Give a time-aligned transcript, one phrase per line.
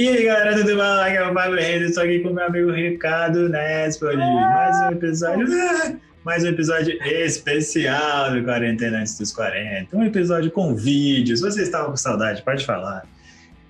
[0.00, 1.00] E aí galera, tudo bom?
[1.00, 4.16] Aqui é o Fábio Reis, estou aqui com meu amigo Ricardo Nespoli.
[4.16, 5.48] Mais um episódio,
[6.24, 9.96] mais um episódio especial do Quarentena Antes dos 40.
[9.96, 11.40] Um episódio com vídeos.
[11.40, 13.04] Você estava com saudade, pode falar.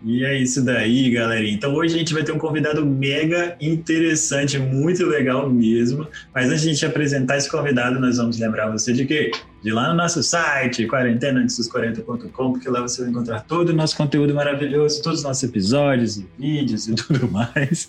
[0.05, 1.55] E é isso daí, galerinha.
[1.55, 6.07] Então hoje a gente vai ter um convidado mega interessante, muito legal mesmo.
[6.33, 9.73] Mas antes de a gente apresentar esse convidado, nós vamos lembrar você de que de
[9.73, 15.03] lá no nosso site, quarentenaantesdos40.com, porque lá você vai encontrar todo o nosso conteúdo maravilhoso,
[15.03, 17.89] todos os nossos episódios e vídeos e tudo mais.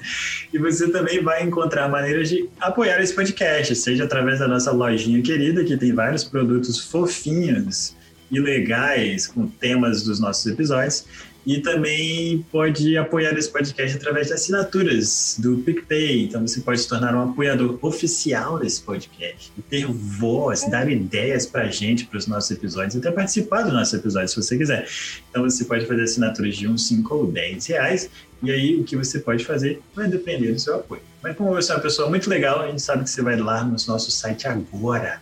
[0.52, 5.22] E você também vai encontrar maneiras de apoiar esse podcast, seja através da nossa lojinha
[5.22, 7.96] querida, que tem vários produtos fofinhos
[8.32, 11.06] e legais com temas dos nossos episódios,
[11.46, 16.26] e também pode apoiar esse podcast através de assinaturas do PicPay.
[16.26, 21.46] Então você pode se tornar um apoiador oficial desse podcast e ter voz, dar ideias
[21.46, 24.88] para a gente, para os nossos episódios, até participar do nosso episódio se você quiser.
[25.30, 28.10] Então você pode fazer assinaturas de 1, 5 ou 10 reais.
[28.42, 31.02] E aí o que você pode fazer vai depender do seu apoio.
[31.22, 33.64] Mas como você é uma pessoa muito legal, a gente sabe que você vai lá
[33.64, 35.22] no nosso site agora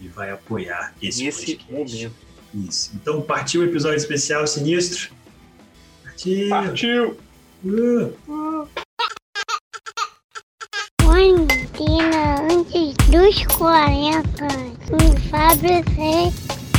[0.00, 1.70] e vai apoiar esse, Nesse podcast.
[1.72, 2.28] momento.
[2.54, 2.92] Isso.
[2.94, 5.10] Então partiu o episódio especial sinistro.
[6.18, 6.48] Partiu.
[6.48, 7.16] Partiu!
[7.64, 8.68] Uh.
[11.00, 14.22] Quarentena antes dos 40.
[14.88, 16.34] Com Fábio Reis,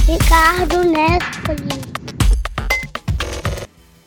[0.05, 1.79] Ricardo Nespoli.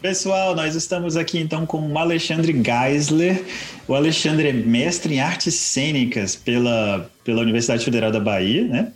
[0.03, 3.43] Pessoal, nós estamos aqui então com o Alexandre Geisler.
[3.89, 8.93] O Alexandre é mestre em artes cênicas pela, pela Universidade Federal da Bahia, né?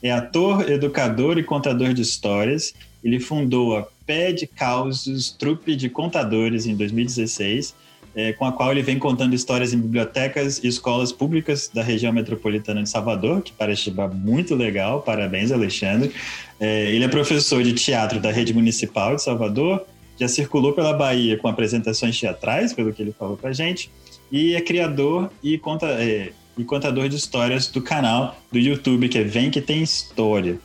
[0.00, 2.74] É ator, educador e contador de histórias.
[3.02, 7.74] Ele fundou a Pé de Causos, trupe de contadores, em 2016,
[8.14, 12.12] é, com a qual ele vem contando histórias em bibliotecas e escolas públicas da região
[12.12, 15.02] metropolitana de Salvador, que parece muito legal.
[15.02, 16.12] Parabéns, Alexandre.
[16.58, 19.86] É, ele é professor de teatro da Rede Municipal de Salvador,
[20.18, 23.90] já circulou pela Bahia com apresentações teatrais, pelo que ele falou pra gente,
[24.30, 29.18] e é criador e, conta, é, e contador de histórias do canal do YouTube, que
[29.18, 30.58] é Vem Que Tem História.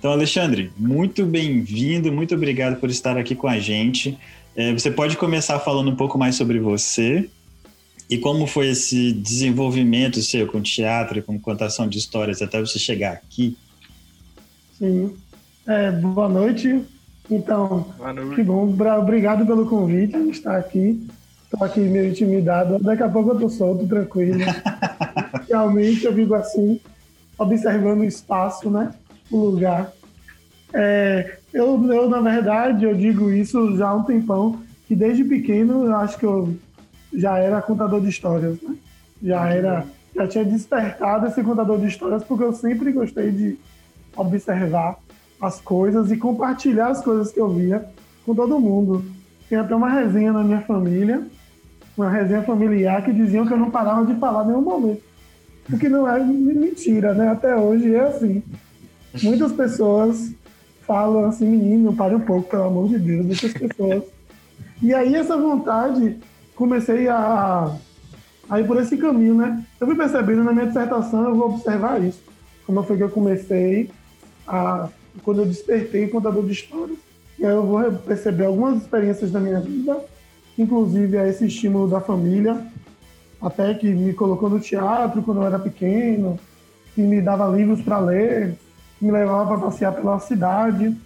[0.00, 4.18] Então, Alexandre, muito bem-vindo, muito obrigado por estar aqui com a gente.
[4.56, 7.28] É, você pode começar falando um pouco mais sobre você
[8.08, 12.78] e como foi esse desenvolvimento seu com teatro e com contação de histórias até você
[12.78, 13.56] chegar aqui?
[14.78, 15.14] Sim.
[15.66, 16.80] É, boa noite.
[17.30, 18.42] Então, Boa que noite.
[18.42, 18.66] bom.
[18.68, 21.06] Bra- Obrigado pelo convite de estar aqui.
[21.44, 22.78] Estou aqui meio intimidado.
[22.82, 24.38] Daqui a pouco eu estou solto, tranquilo.
[25.46, 26.80] Realmente eu vivo assim,
[27.38, 28.92] observando o espaço, né?
[29.30, 29.92] O lugar.
[30.72, 35.86] É, eu, eu, na verdade, eu digo isso já há um tempão, que desde pequeno
[35.86, 36.54] eu acho que eu
[37.12, 38.76] já era contador de histórias, né?
[39.22, 43.58] Já era, já tinha despertado esse contador de histórias porque eu sempre gostei de
[44.16, 44.98] observar
[45.40, 47.84] as coisas e compartilhar as coisas que eu via
[48.24, 49.04] com todo mundo.
[49.48, 51.26] Tem até uma resenha na minha família,
[51.96, 55.02] uma resenha familiar que diziam que eu não parava de falar em nenhum momento.
[55.72, 57.28] O que não é mentira, né?
[57.28, 58.42] Até hoje é assim.
[59.22, 60.32] Muitas pessoas
[60.86, 64.02] falam assim, menino, pare um pouco, pelo amor de Deus, deixa as pessoas.
[64.82, 66.16] E aí essa vontade,
[66.54, 67.76] comecei a,
[68.48, 69.64] a ir por esse caminho, né?
[69.80, 72.22] Eu fui percebendo na minha dissertação, eu vou observar isso.
[72.66, 73.90] Como foi que eu comecei
[74.46, 74.88] a,
[75.22, 76.98] quando eu despertei contador de histórias.
[77.38, 79.96] E aí eu vou perceber algumas experiências da minha vida,
[80.58, 82.66] inclusive a esse estímulo da família,
[83.40, 86.38] até que me colocou no teatro quando eu era pequeno,
[86.94, 88.54] que me dava livros para ler,
[89.00, 90.96] me levava para passear pela cidade.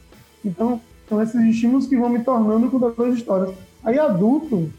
[0.44, 3.54] Então, são esses estímulos que vão me tornando contador de histórias.
[3.84, 4.70] Aí, adulto,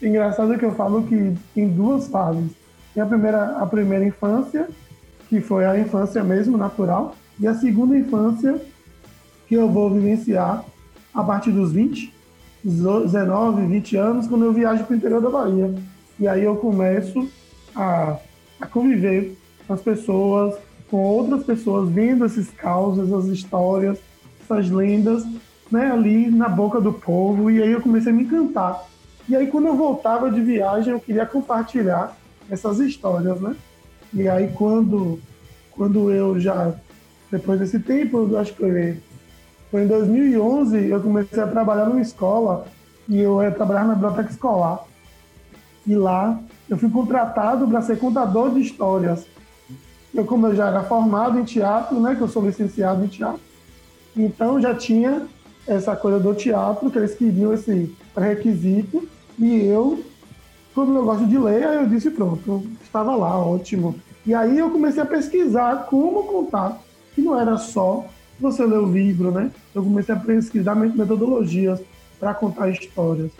[0.00, 2.52] engraçado que eu falo que tem duas fases.
[2.94, 4.68] Tem a primeira, a primeira infância,
[5.28, 8.60] que foi a infância mesmo, natural, e a segunda infância,
[9.46, 10.64] que eu vou vivenciar
[11.12, 12.12] a partir dos 20,
[12.64, 15.74] 19, 20 anos, quando eu viajo para o interior da Bahia.
[16.18, 17.28] E aí eu começo
[17.74, 18.16] a,
[18.60, 19.36] a conviver
[19.66, 20.54] com as pessoas,
[20.90, 23.98] com outras pessoas, vendo esses causos, essas histórias,
[24.42, 25.24] essas lendas,
[25.70, 27.50] né, ali na boca do povo.
[27.50, 28.84] E aí eu comecei a me encantar.
[29.28, 32.16] E aí quando eu voltava de viagem, eu queria compartilhar
[32.48, 33.56] essas histórias, né?
[34.14, 35.18] E aí quando,
[35.72, 36.72] quando eu já,
[37.30, 38.98] depois desse tempo, eu acho que foi,
[39.70, 42.66] foi em 2011, eu comecei a trabalhar numa escola
[43.08, 44.84] e eu ia trabalhar na biblioteca escolar.
[45.84, 49.26] E lá eu fui contratado para ser contador de histórias.
[50.16, 53.40] Eu, como eu já era formado em teatro, né, que eu sou licenciado em teatro,
[54.16, 55.26] então já tinha
[55.66, 59.06] essa coisa do teatro, que eles queriam esse pré-requisito,
[59.38, 60.02] e eu,
[60.74, 63.94] como eu gosto de ler, aí eu disse pronto, estava lá, ótimo.
[64.24, 66.80] E aí eu comecei a pesquisar como contar,
[67.14, 68.06] que não era só
[68.40, 69.50] você ler o livro, né?
[69.74, 71.80] Eu comecei a pesquisar metodologias
[72.18, 73.30] para contar histórias.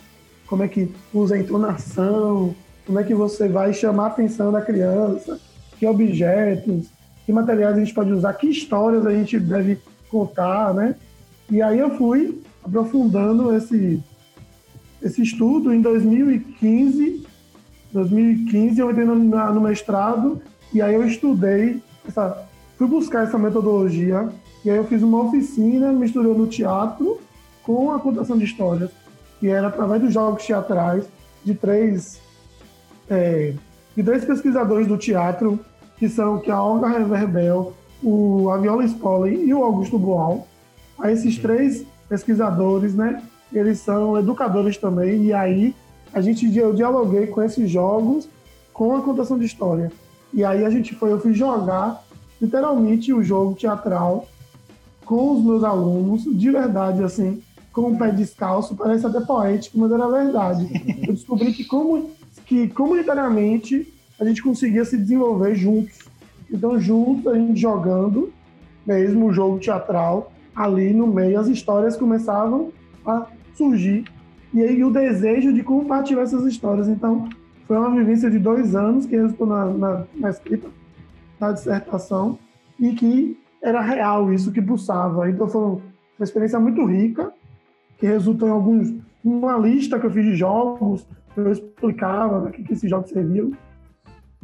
[0.47, 2.55] como é que usa a entonação,
[2.87, 5.41] como é que você vai chamar a atenção da criança,
[5.79, 6.89] que objetos,
[7.25, 9.79] que materiais a gente pode usar, que histórias a gente deve
[10.11, 10.95] contar, né?
[11.51, 14.03] E aí eu fui aprofundando esse,
[15.03, 17.25] esse estudo em 2015.
[17.93, 20.41] 2015 eu entrei no, no mestrado
[20.73, 22.47] e aí eu estudei, essa,
[22.77, 24.29] fui buscar essa metodologia
[24.65, 27.21] e aí eu fiz uma oficina misturando teatro
[27.63, 28.91] com a contação de histórias,
[29.41, 31.05] que era através dos jogos teatrais
[31.45, 32.21] de três
[33.09, 33.55] é,
[33.97, 35.59] de três pesquisadores do teatro,
[35.97, 37.73] que são que é a Olga Reverbel,
[38.03, 40.47] o a Viola Spolin e o Augusto Boal.
[40.99, 43.23] A esses três pesquisadores, né,
[43.53, 45.75] eles são educadores também, e aí
[46.13, 48.29] a gente eu dialoguei com esses jogos
[48.73, 49.91] com a contação de história.
[50.33, 52.05] E aí a gente foi, eu fui jogar
[52.41, 54.29] literalmente o jogo teatral
[55.05, 57.43] com os meus alunos, de verdade, assim,
[57.73, 60.69] com o pé descalço, parece até poético, mas era verdade.
[61.07, 62.11] Eu descobri que, como,
[62.47, 65.99] que comunitariamente a gente conseguia se desenvolver juntos.
[66.51, 68.33] Então, juntos, a gente jogando
[68.87, 72.73] mesmo o jogo teatral, ali no meio, as histórias começavam
[73.05, 74.05] a surgir.
[74.55, 76.89] E aí o desejo de compartilhar essas histórias.
[76.89, 77.29] Então,
[77.67, 80.69] foi uma vivência de dois anos que resultou na, na, na escrita
[81.39, 82.39] da dissertação
[82.79, 85.29] e que era real isso que pulsava.
[85.29, 85.81] Então, foi uma
[86.23, 87.33] experiência muito rica,
[87.99, 88.95] que resultou em alguns
[89.25, 91.05] uma lista que eu fiz de jogos,
[91.37, 93.51] eu explicava para que, que esses jogos serviam.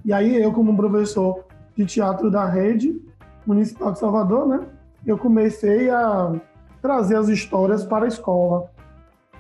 [0.05, 1.45] E aí eu, como professor
[1.77, 3.01] de teatro da rede
[3.47, 4.61] municipal de Salvador, né,
[5.07, 6.33] eu comecei a
[6.81, 8.71] trazer as histórias para a escola.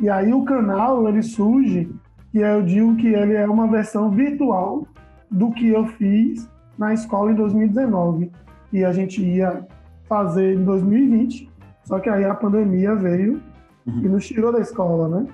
[0.00, 1.90] E aí o canal ele surge
[2.32, 4.86] e eu digo que ele é uma versão virtual
[5.30, 8.30] do que eu fiz na escola em 2019
[8.72, 9.66] e a gente ia
[10.08, 11.50] fazer em 2020,
[11.84, 13.40] só que aí a pandemia veio
[13.86, 14.00] uhum.
[14.02, 15.26] e nos tirou da escola, né?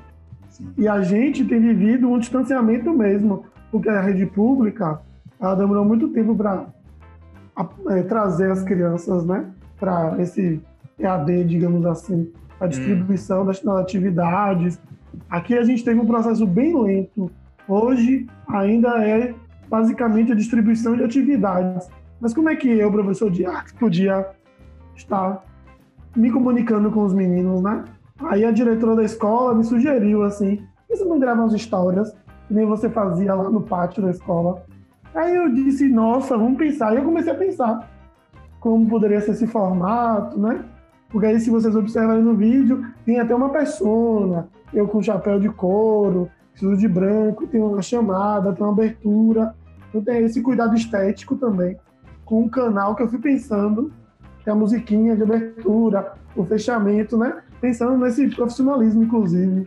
[0.49, 0.73] Sim.
[0.77, 5.01] E a gente tem vivido um distanciamento mesmo, porque a rede pública
[5.41, 6.67] ela demorou muito tempo para
[7.91, 9.47] é, trazer as crianças, né,
[9.79, 10.61] para esse
[10.99, 12.31] EAD, digamos assim,
[12.61, 12.69] a hum.
[12.69, 13.47] distribuição hum.
[13.47, 14.81] das, das atividades.
[15.31, 17.31] Aqui a gente teve um processo bem lento.
[17.69, 19.35] Hoje ainda é
[19.69, 21.89] basicamente a distribuição de atividades.
[22.21, 24.27] Mas como é que eu, professor de arte, podia
[24.97, 25.45] estar
[26.17, 27.85] me comunicando com os meninos, né?
[28.21, 30.57] Aí a diretora da escola me sugeriu assim:
[30.87, 32.15] que você não grava umas histórias
[32.49, 34.65] que nem você fazia lá no pátio da escola?
[35.15, 36.95] Aí eu disse, nossa, vamos pensar.
[36.95, 37.91] E eu comecei a pensar
[38.59, 40.65] como poderia ser esse formato, né?
[41.11, 45.49] Porque aí, se vocês observarem no vídeo, tem até uma persona, eu com chapéu de
[45.49, 46.29] couro,
[46.59, 49.55] tudo de branco, tem uma chamada, tem uma abertura.
[49.89, 51.79] Então tem esse cuidado estético também,
[52.25, 53.93] com um canal que eu fui pensando,
[54.43, 57.43] que é a musiquinha de abertura, o fechamento, né?
[57.61, 59.67] Pensando nesse profissionalismo, inclusive,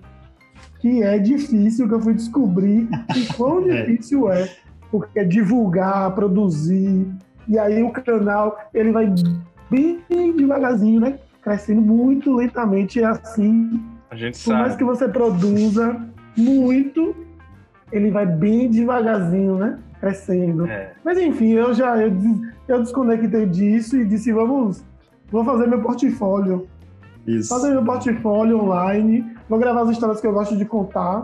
[0.80, 3.86] que é difícil, que eu fui descobrir e quão é.
[3.86, 4.50] difícil é
[4.92, 7.08] porque é divulgar, produzir.
[7.48, 9.12] E aí o canal, ele vai
[9.70, 10.02] bem
[10.36, 11.18] devagarzinho, né?
[11.42, 13.02] Crescendo muito lentamente.
[13.02, 13.82] É assim.
[14.10, 14.60] A gente Por sabe.
[14.60, 15.98] mais que você produza
[16.38, 17.16] muito,
[17.92, 19.80] ele vai bem devagarzinho, né?
[20.00, 20.68] Crescendo.
[20.68, 20.94] É.
[21.04, 22.12] Mas enfim, eu já eu,
[22.68, 24.84] eu desconectei disso e disse, vamos,
[25.32, 26.68] vou fazer meu portfólio.
[27.26, 27.50] Isso.
[27.50, 29.36] Fazer meu portfólio online.
[29.48, 31.24] Vou gravar as histórias que eu gosto de contar,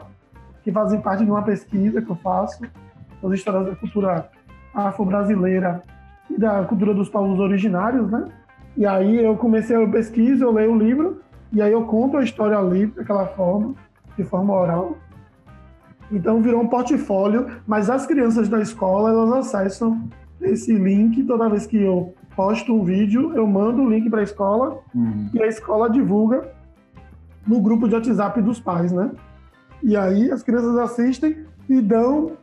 [0.64, 2.62] que fazem parte de uma pesquisa que eu faço
[3.24, 4.30] as histórias da cultura
[4.74, 5.82] afro-brasileira
[6.30, 8.28] e da cultura dos povos originários, né?
[8.76, 11.22] E aí eu comecei a pesquisa, eu leio o livro,
[11.52, 13.74] e aí eu conto a história ali daquela forma,
[14.16, 14.98] de forma oral.
[16.12, 20.08] Então virou um portfólio, mas as crianças da escola, elas acessam
[20.40, 24.24] esse link toda vez que eu posto um vídeo, eu mando o link para a
[24.24, 25.28] escola uhum.
[25.34, 26.48] e a escola divulga
[27.48, 29.10] no grupo de WhatsApp dos pais, né?
[29.82, 32.34] E aí as crianças assistem e dão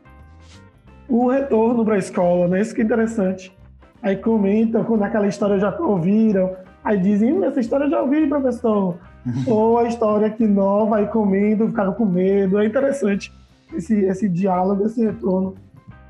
[1.08, 2.60] o retorno para a escola, né?
[2.60, 3.56] Isso que é interessante.
[4.02, 8.26] Aí comentam quando aquela história já ouviram, aí dizem, hum, essa história eu já ouvi,
[8.26, 8.98] professor.
[9.46, 12.58] Ou a história que nova, aí comentam, ficaram com medo.
[12.58, 13.32] É interessante
[13.72, 15.54] esse, esse diálogo, esse retorno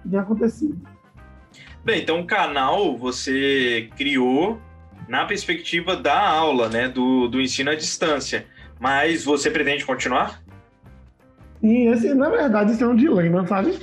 [0.02, 0.93] que tem acontecido.
[1.84, 4.58] Bem, então o canal você criou
[5.06, 6.88] na perspectiva da aula, né?
[6.88, 8.46] Do, do ensino à distância.
[8.80, 10.42] Mas você pretende continuar?
[11.60, 13.78] Sim, esse, na verdade, isso é um dilema, sabe?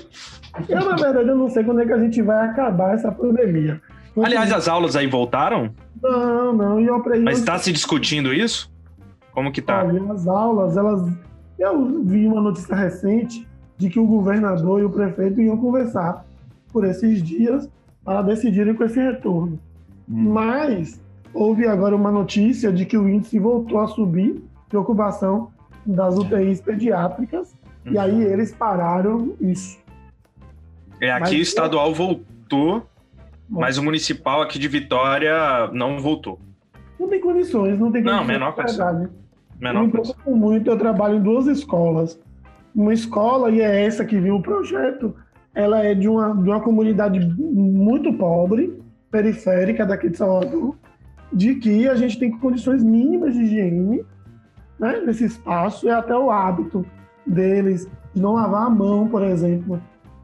[0.67, 3.79] Eu, na verdade, eu não sei quando é que a gente vai acabar essa pandemia.
[4.13, 4.27] Porque...
[4.27, 5.73] Aliás, as aulas aí voltaram?
[6.01, 6.79] Não, não.
[6.79, 8.71] E eu, Mas está se discutindo isso?
[9.31, 9.83] Como que tá?
[9.83, 11.07] Olha, as aulas, elas...
[11.57, 16.25] Eu vi uma notícia recente de que o governador e o prefeito iam conversar
[16.73, 17.69] por esses dias
[18.03, 19.59] para decidirem com esse retorno.
[20.09, 20.31] Hum.
[20.33, 21.01] Mas
[21.33, 25.51] houve agora uma notícia de que o índice voltou a subir de ocupação
[25.85, 27.55] das UTIs pediátricas
[27.85, 29.79] E aí eles pararam isso.
[30.99, 32.85] É, aqui Mas- o estadual voltou,
[33.49, 36.39] mas o municipal aqui de Vitória não voltou.
[36.99, 38.27] Não tem condições, não tem Não, condições.
[38.27, 38.85] menor de condição.
[38.85, 39.11] verdade.
[39.59, 42.19] Menor me muito, eu trabalho em duas escolas.
[42.73, 45.15] Uma escola, e é essa que viu o projeto,
[45.53, 50.75] ela é de uma, de uma comunidade muito pobre, periférica daqui de Salvador,
[51.31, 54.05] de que a gente tem condições mínimas de higiene
[54.79, 56.85] né, nesse espaço, é até o hábito
[57.25, 59.81] deles de não lavar a mão, por exemplo.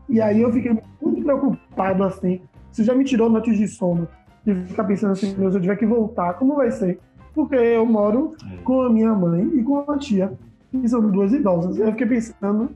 [0.10, 2.42] E aí eu fiquei muito preocupado assim.
[2.72, 4.08] Isso já me tirou noites de sono,
[4.46, 7.00] de ficar pensando assim, meu, se eu tiver que voltar, como vai ser?
[7.34, 10.34] Porque eu moro com a minha mãe e com a tia,
[10.72, 11.78] que são duas idosas.
[11.78, 12.72] Eu fiquei pensando,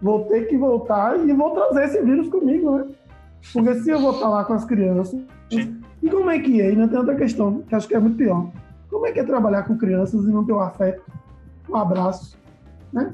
[0.00, 2.86] vou ter que voltar e vou trazer esse vírus comigo, né?
[3.52, 5.18] Porque se eu vou lá com as crianças,
[5.50, 6.66] e como é que é?
[6.66, 8.50] E ainda tem outra questão, que acho que é muito pior.
[8.90, 11.02] Como é que é trabalhar com crianças e não ter o afeto,
[11.68, 12.38] um abraço,
[12.92, 13.12] né?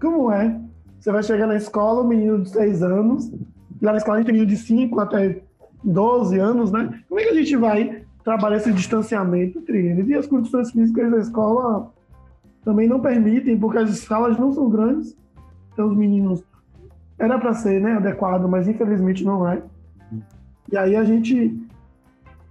[0.00, 0.60] Como é?
[0.98, 3.32] Você vai chegar na escola, um menino de 6 anos,
[3.80, 5.42] lá na escola a gente tem menino de 5 até
[5.84, 7.02] 12 anos, né?
[7.08, 10.08] Como é que a gente vai trabalhar esse distanciamento entre eles?
[10.08, 11.92] E as condições físicas da escola
[12.64, 15.16] também não permitem, porque as salas não são grandes,
[15.72, 16.42] então os meninos
[17.18, 19.62] era para ser né, adequado, mas infelizmente não é.
[20.70, 21.56] E aí a gente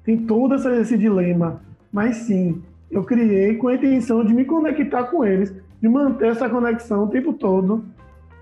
[0.04, 1.62] tem todo esse dilema.
[1.92, 6.50] Mas sim, eu criei com a intenção de me conectar com eles, de manter essa
[6.50, 7.84] conexão o tempo todo,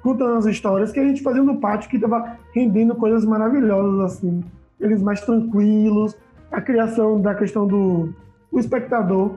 [0.01, 4.43] contando as histórias que a gente fazia no pátio, que estava rendendo coisas maravilhosas, assim.
[4.79, 6.15] Eles mais tranquilos,
[6.51, 8.13] a criação da questão do
[8.51, 9.35] o espectador,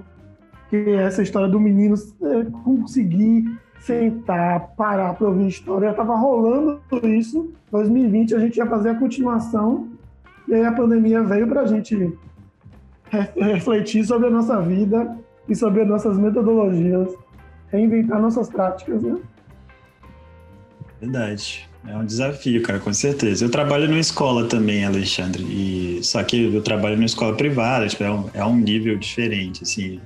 [0.71, 3.45] que é essa história do menino é, conseguir
[3.85, 5.87] sentar, parar para ouvir história.
[5.87, 7.53] Já estava rolando isso.
[7.71, 9.89] 2020 a gente ia fazer a continuação
[10.49, 12.13] e aí a pandemia veio para a gente
[13.11, 15.17] re- refletir sobre a nossa vida
[15.49, 17.15] e sobre as nossas metodologias,
[17.69, 19.17] reinventar nossas práticas, né?
[21.01, 21.69] Verdade.
[21.85, 23.45] É um desafio, cara, com certeza.
[23.45, 28.05] Eu trabalho numa escola também, Alexandre, e só que eu trabalho numa escola privada, tipo,
[28.05, 30.01] é, um, é um nível diferente, assim,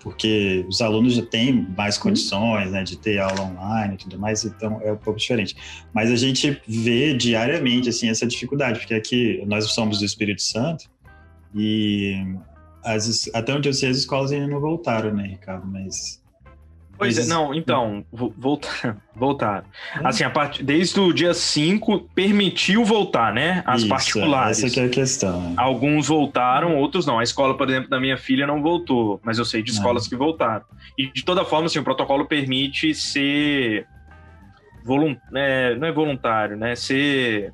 [0.00, 4.44] porque os alunos já têm mais condições, né, de ter aula online e tudo mais,
[4.44, 5.56] então é um pouco diferente.
[5.92, 10.90] Mas a gente vê diariamente, assim, essa dificuldade, porque aqui nós somos do Espírito Santo
[11.54, 12.36] e
[12.84, 16.22] as, até onde eu sei as escolas ainda não voltaram, né, Ricardo, mas...
[16.96, 19.64] Pois é, não, então, vo- voltar, voltaram.
[19.96, 20.00] Hum.
[20.04, 20.62] Assim, a part...
[20.62, 23.62] desde o dia 5 permitiu voltar, né?
[23.66, 24.62] As Isso, particulares.
[24.62, 25.40] Essa que é a questão.
[25.40, 25.54] né?
[25.56, 27.18] Alguns voltaram, outros não.
[27.18, 30.14] A escola, por exemplo, da minha filha não voltou, mas eu sei de escolas que
[30.16, 30.64] voltaram.
[30.96, 33.86] E de toda forma, assim, o protocolo permite ser
[34.84, 35.16] volun...
[35.34, 36.74] é, não é voluntário, né?
[36.76, 37.52] Ser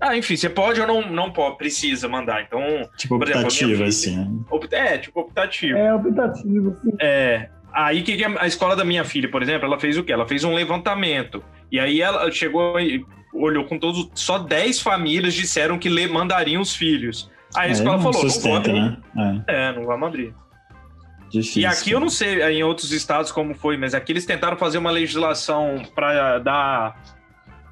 [0.00, 2.42] ah, enfim, você pode ou não, não pode, precisa mandar.
[2.42, 2.60] Então,
[2.98, 4.28] Tipo exemplo, optativa, filha- assim, né?
[4.72, 5.78] é, tipo optativo.
[5.78, 6.90] É optativo, sim.
[7.00, 7.48] É.
[7.74, 10.12] Aí que, que a escola da minha filha, por exemplo, ela fez o quê?
[10.12, 11.42] Ela fez um levantamento.
[11.72, 14.08] E aí ela chegou e olhou com todos.
[14.14, 17.28] Só 10 famílias disseram que le, mandariam os filhos.
[17.56, 19.34] Aí a escola Aí falou: sustenta, não vamos.
[19.36, 19.44] né?
[19.48, 20.28] É, não vamos abrir.
[20.28, 21.62] É, difícil.
[21.62, 24.78] E aqui eu não sei em outros estados como foi, mas aqui eles tentaram fazer
[24.78, 27.02] uma legislação para dar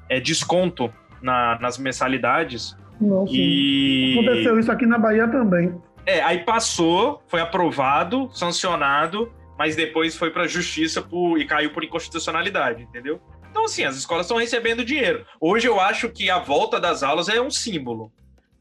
[0.09, 0.91] é, desconto
[1.21, 2.75] na- nas mensalidades.
[2.99, 3.35] Não, sim.
[3.35, 4.13] E.
[4.19, 5.73] Aconteceu isso aqui na Bahia também.
[6.05, 9.31] É, aí passou, foi aprovado, sancionado,
[9.63, 13.21] mas depois foi pra justiça por- e caiu por inconstitucionalidade, entendeu?
[13.49, 15.25] Então, assim, as escolas estão recebendo dinheiro.
[15.39, 18.11] Hoje eu acho que a volta das aulas é um símbolo.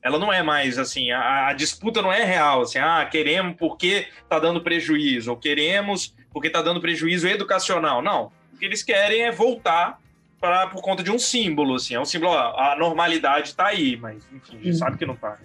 [0.00, 4.06] Ela não é mais assim, a, a disputa não é real, assim, ah, queremos porque
[4.28, 8.00] tá dando prejuízo, ou queremos porque tá dando prejuízo educacional.
[8.00, 8.30] Não.
[8.54, 9.98] O que eles querem é voltar
[10.40, 11.94] para por conta de um símbolo, assim.
[11.96, 14.72] É um símbolo, ó, a normalidade tá aí, mas enfim, a gente Uhum.
[14.74, 15.36] sabe que não tá.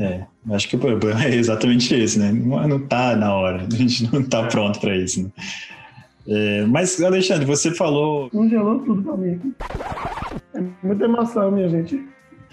[0.00, 2.32] É, acho que o problema é exatamente esse, né?
[2.32, 5.24] Não, não tá na hora, a gente não tá pronto para isso.
[5.24, 5.30] Né?
[6.26, 8.30] É, mas, Alexandre, você falou.
[8.30, 9.54] Congelou tudo pra mim.
[10.54, 12.02] É muita emoção, minha gente.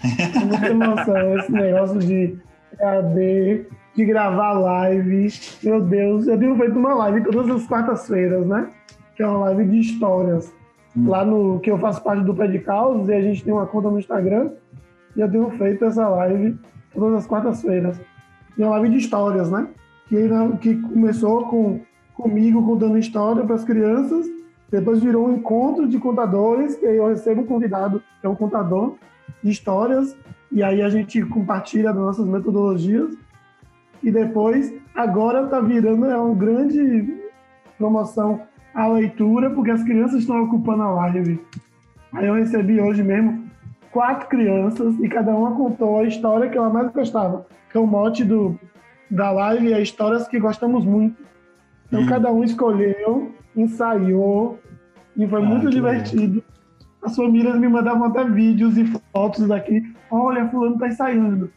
[0.02, 2.36] É muita emoção esse negócio de
[2.78, 5.28] EAD, de gravar live.
[5.62, 8.68] Meu Deus, eu tenho feito uma live todas as quartas-feiras, né?
[9.16, 10.52] Que é uma live de histórias.
[10.96, 11.08] Hum.
[11.08, 13.66] Lá no que eu faço parte do Pé de Caos e a gente tem uma
[13.66, 14.50] conta no Instagram.
[15.16, 16.56] E eu tenho feito essa live
[16.94, 18.00] todas as quartas-feiras.
[18.56, 19.68] E é uma live de histórias, né?
[20.08, 21.80] Que, na- que começou com,
[22.14, 24.26] comigo contando história para as crianças
[24.70, 28.34] depois virou um encontro de contadores, que aí eu recebo um convidado, que é um
[28.34, 28.96] contador
[29.42, 30.16] de histórias,
[30.52, 33.16] e aí a gente compartilha das nossas metodologias.
[34.02, 37.18] E depois, agora está virando é uma grande
[37.78, 38.42] promoção
[38.74, 41.40] à leitura, porque as crianças estão ocupando a live.
[42.12, 43.47] Aí eu recebi hoje mesmo
[43.92, 47.86] quatro crianças e cada uma contou a história que ela mais gostava, que é o
[47.86, 48.58] mote do,
[49.10, 51.16] da live, é histórias que gostamos muito.
[51.86, 52.06] Então Hum.
[52.06, 54.58] cada um escolheu, ensaiou
[55.16, 56.42] E foi Ah, muito divertido.
[57.02, 59.82] As famílias me mandavam até vídeos e fotos daqui.
[60.10, 61.50] Olha, fulano tá ensaiando.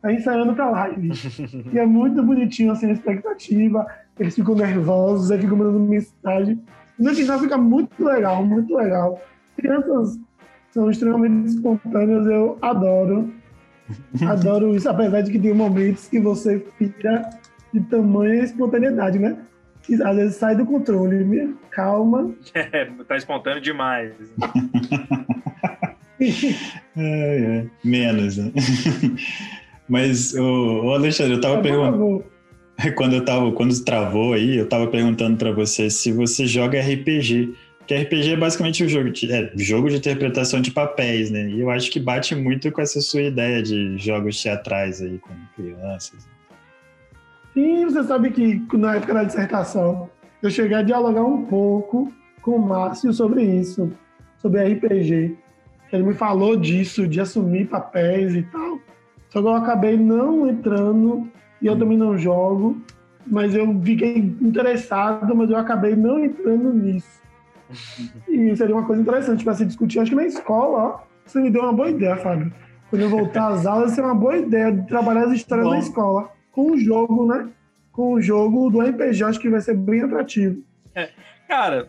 [0.00, 1.10] Tá ensaiando pra live.
[1.72, 3.86] e é muito bonitinho, assim, a expectativa.
[4.18, 6.60] Eles ficam nervosos, aí ficam mandando mensagem.
[6.98, 9.20] No final fica muito legal, muito legal.
[9.56, 10.18] Crianças
[10.78, 13.32] são extremamente espontâneas, eu adoro.
[14.28, 17.30] Adoro isso, apesar de que tem momentos que você fica
[17.72, 19.38] de tamanha espontaneidade, né?
[19.82, 21.24] Que às vezes sai do controle.
[21.24, 22.30] Me- Calma.
[22.54, 24.12] É, tá espontâneo demais.
[26.20, 27.66] É, é.
[27.84, 28.50] Menos, né?
[29.88, 32.24] Mas, ô, ô, Alexandre, eu tava perguntando.
[32.96, 37.54] Quando eu tava, quando travou aí, eu tava perguntando pra você se você joga RPG.
[37.88, 41.48] Porque RPG é basicamente um jogo de, é, jogo de interpretação de papéis, né?
[41.48, 45.30] E eu acho que bate muito com essa sua ideia de jogos teatrais aí com
[45.56, 46.28] crianças.
[47.54, 50.10] Sim, você sabe que na época da dissertação
[50.42, 53.90] eu cheguei a dialogar um pouco com o Márcio sobre isso,
[54.36, 55.38] sobre RPG.
[55.90, 58.78] Ele me falou disso, de assumir papéis e tal.
[59.30, 61.26] Só que eu acabei não entrando
[61.62, 62.82] e eu também não jogo,
[63.26, 67.18] mas eu fiquei interessado, mas eu acabei não entrando nisso.
[68.28, 70.00] E seria uma coisa interessante para se discutir.
[70.00, 72.52] Acho que na escola, ó, você me deu uma boa ideia, Fábio.
[72.90, 75.72] Quando eu voltar às aulas, seria uma boa ideia de trabalhar as histórias Bom.
[75.72, 76.30] na escola.
[76.52, 77.48] Com o jogo, né?
[77.92, 80.62] Com o jogo do RPG, acho que vai ser bem atrativo.
[81.48, 81.88] Cara,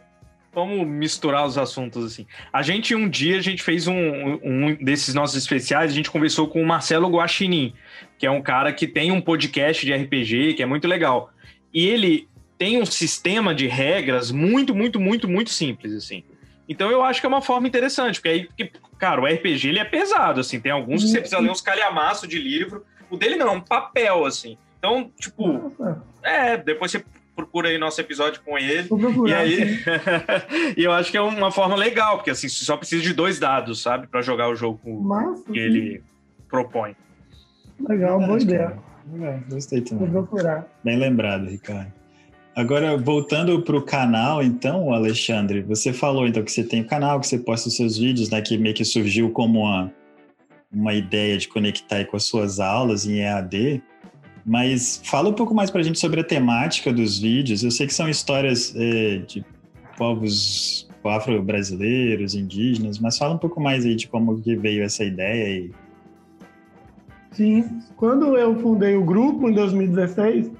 [0.53, 2.25] vamos misturar os assuntos assim.
[2.51, 6.47] A gente, um dia, a gente fez um, um desses nossos especiais, a gente conversou
[6.47, 7.73] com o Marcelo Guaxinim,
[8.17, 11.31] que é um cara que tem um podcast de RPG, que é muito legal.
[11.73, 12.28] E ele
[12.59, 16.23] tem um sistema de regras muito, muito, muito, muito simples, assim.
[16.67, 19.79] Então eu acho que é uma forma interessante, porque aí, porque, cara, o RPG ele
[19.79, 23.37] é pesado, assim, tem alguns que você precisa ler uns calhamaços de livro, o dele
[23.37, 24.55] não, é um papel, assim.
[24.77, 25.73] Então, tipo,
[26.21, 27.03] é, depois você
[27.35, 28.83] procura aí nosso episódio com ele.
[28.89, 29.37] vou E procurar.
[29.39, 29.79] aí,
[30.77, 33.39] e eu acho que é uma forma legal, porque assim, você só precisa de dois
[33.39, 36.03] dados, sabe, Pra jogar o jogo Massa, que ele
[36.49, 36.95] propõe.
[37.87, 38.77] legal, boa ideia.
[39.11, 40.11] Legal, gostei Vou também.
[40.11, 40.67] procurar.
[40.83, 41.91] Bem lembrado, Ricardo.
[42.55, 47.19] Agora, voltando para o canal, então, Alexandre, você falou então que você tem o canal,
[47.19, 49.91] que você posta os seus vídeos, né, que meio que surgiu como uma,
[50.71, 53.81] uma ideia de conectar com as suas aulas em EAD,
[54.45, 57.63] mas fala um pouco mais para a gente sobre a temática dos vídeos.
[57.63, 59.45] Eu sei que são histórias eh, de
[59.97, 65.69] povos afro-brasileiros, indígenas, mas fala um pouco mais aí de como que veio essa ideia
[67.31, 70.51] Sim, quando eu fundei o grupo em 2016,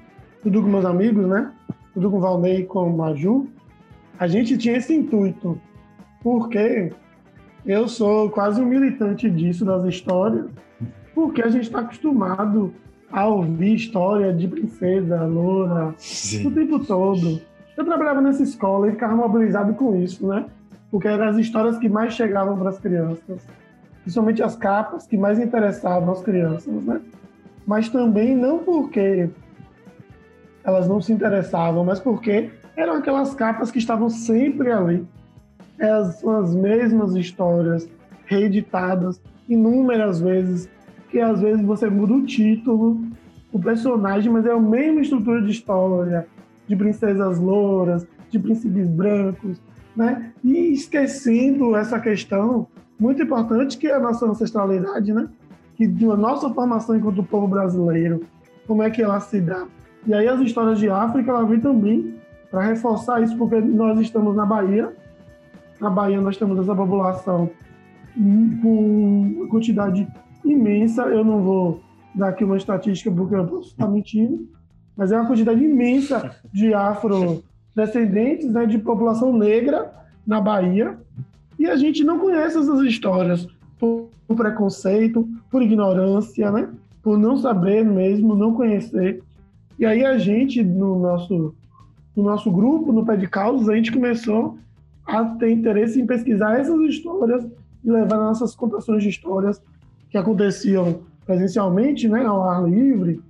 [0.42, 1.52] tudo com meus amigos, né?
[1.94, 3.48] Tudo com o Valnei e com o Maju,
[4.18, 5.60] a gente tinha esse intuito,
[6.22, 6.92] porque
[7.64, 10.46] eu sou quase um militante disso, das histórias,
[11.14, 12.72] porque a gente está acostumado
[13.10, 16.50] a ouvir história de princesa, loura, o Sim.
[16.50, 17.40] tempo todo.
[17.76, 20.46] Eu trabalhava nessa escola e ficava mobilizado com isso, né?
[20.90, 23.46] Porque eram as histórias que mais chegavam para as crianças,
[24.02, 27.00] principalmente as capas que mais interessavam as crianças, né?
[27.66, 29.28] Mas também não porque
[30.64, 35.06] elas não se interessavam, mas porque eram aquelas capas que estavam sempre ali.
[36.20, 37.88] São as mesmas histórias,
[38.26, 40.68] reeditadas inúmeras vezes,
[41.10, 43.00] que às vezes você muda o título,
[43.52, 46.26] o personagem, mas é a mesma estrutura de história,
[46.68, 49.60] de princesas louras, de príncipes brancos,
[49.96, 50.32] né?
[50.44, 52.68] E esquecendo essa questão
[52.98, 55.28] muito importante que é a nossa ancestralidade, né?
[55.74, 58.22] Que a nossa formação enquanto povo brasileiro,
[58.66, 59.66] como é que ela se dá?
[60.06, 62.14] E aí as histórias de África, ela vem também
[62.50, 64.92] para reforçar isso, porque nós estamos na Bahia,
[65.80, 67.50] na Bahia nós temos essa população
[68.60, 70.06] com uma quantidade
[70.44, 71.80] imensa, eu não vou
[72.14, 74.48] dar aqui uma estatística porque eu posso estar mentindo,
[74.96, 79.92] mas é uma quantidade imensa de afrodescendentes, né, de população negra
[80.26, 80.98] na Bahia,
[81.58, 83.46] e a gente não conhece essas histórias
[83.78, 86.68] por, preconceito, por ignorância, né,
[87.02, 89.22] por não saber mesmo, não conhecer.
[89.80, 91.54] E aí a gente, no nosso,
[92.14, 94.58] no nosso grupo, no Pé de Causas, a gente começou
[95.06, 97.46] a ter interesse em pesquisar essas histórias
[97.82, 99.62] e levar nossas contações de histórias
[100.10, 103.22] que aconteciam presencialmente, né, ao ar livre,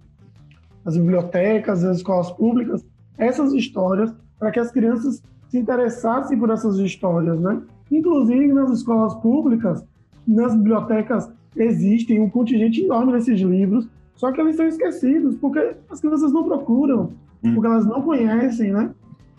[0.85, 2.85] nas bibliotecas, nas escolas públicas,
[3.17, 7.63] essas histórias para que as crianças se interessassem por essas histórias, né?
[7.93, 9.85] Inclusive nas escolas públicas,
[10.27, 13.89] nas bibliotecas existem um contingente enorme desses livros,
[14.21, 17.55] só que eles são esquecidos porque as crianças não procuram, Hum.
[17.55, 18.91] porque elas não conhecem, né?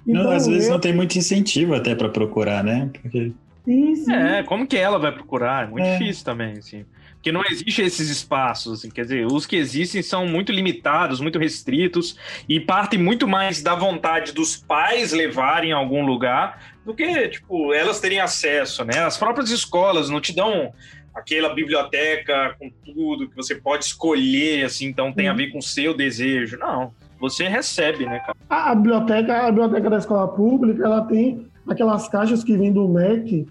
[0.08, 2.90] não, às vezes eu- não tem muito incentivo até para procurar, né?
[3.00, 3.32] Porque
[3.64, 4.12] Sim, sim.
[4.12, 5.66] É, como que ela vai procurar?
[5.68, 5.98] É muito É.
[6.00, 6.84] difícil também, assim.
[7.24, 11.38] que não existem esses espaços, assim, quer dizer, os que existem são muito limitados, muito
[11.38, 12.18] restritos
[12.50, 17.72] e partem muito mais da vontade dos pais levarem a algum lugar do que, tipo,
[17.76, 19.04] elas terem acesso, né?
[19.06, 20.74] As próprias escolas não te dão
[21.14, 25.64] aquela biblioteca com tudo que você pode escolher, assim, então tem a ver com o
[25.64, 26.58] seu desejo.
[26.58, 28.36] Não, você recebe, né, cara?
[28.50, 33.48] A biblioteca, a biblioteca da escola pública, ela tem aquelas caixas que vêm do MEC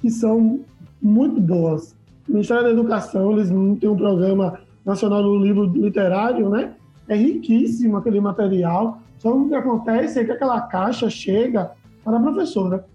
[0.00, 0.60] que são
[1.00, 1.94] muito boas.
[2.28, 6.74] O Ministério da Educação, eles têm um programa nacional do livro literário, né?
[7.08, 9.00] É riquíssimo aquele material.
[9.18, 11.72] Só o que acontece é que aquela caixa chega
[12.04, 12.86] para a professora.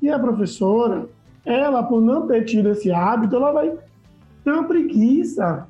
[0.00, 1.08] E a professora,
[1.44, 3.72] ela, por não ter tido esse hábito, ela vai
[4.44, 5.66] ter uma preguiça.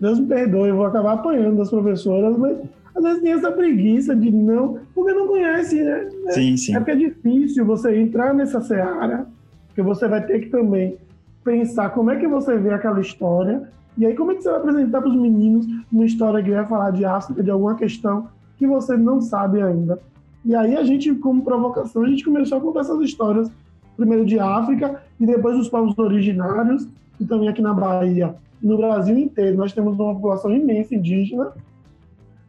[0.00, 2.58] Deus me perdoe, eu vou acabar apanhando das professoras, mas
[2.94, 6.08] às vezes tem essa preguiça de não, porque não conhece, né?
[6.30, 6.74] Sim, sim.
[6.74, 9.26] É porque é difícil você entrar nessa seara,
[9.66, 10.96] porque você vai ter que também
[11.42, 14.58] pensar como é que você vê aquela história, e aí como é que você vai
[14.58, 18.66] apresentar para os meninos uma história que vai falar de África, de alguma questão que
[18.66, 19.98] você não sabe ainda.
[20.44, 23.50] E aí a gente, como provocação, a gente começou a contar essas histórias,
[23.96, 26.88] primeiro de África e depois dos povos originários,
[27.20, 28.34] e também aqui na Bahia.
[28.62, 31.52] No Brasil inteiro, nós temos uma população imensa indígena,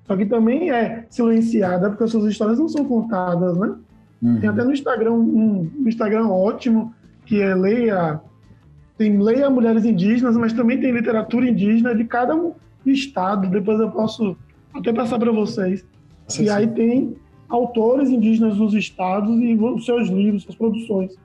[0.06, 3.76] só que também é silenciada, porque as suas histórias não são contadas, né?
[4.22, 4.40] Uhum.
[4.40, 6.94] Tem até no Instagram um, um, Instagram ótimo,
[7.26, 8.22] que é Leia.
[8.98, 12.40] Tem Leia Mulheres Indígenas, mas também tem literatura indígena de cada
[12.86, 13.50] estado.
[13.50, 14.38] Depois eu posso
[14.74, 15.86] até passar para vocês.
[16.28, 16.50] Sim, e sim.
[16.50, 17.16] aí tem
[17.50, 21.16] autores indígenas dos estados e os seus livros, suas produções.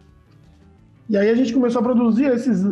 [1.11, 2.65] E aí a gente começou a produzir esses,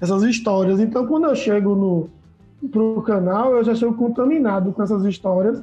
[0.00, 0.80] essas histórias.
[0.80, 5.62] Então, quando eu chego no, pro canal, eu já chego contaminado com essas histórias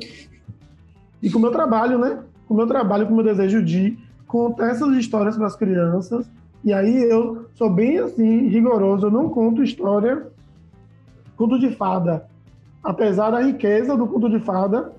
[1.22, 2.20] e com o meu trabalho, né?
[2.48, 6.26] Com o meu trabalho, com o meu desejo de contar essas histórias para as crianças.
[6.64, 10.26] E aí eu sou bem assim, rigoroso, eu não conto história,
[11.36, 12.28] conto de fada.
[12.82, 14.94] Apesar da riqueza do conto de fada,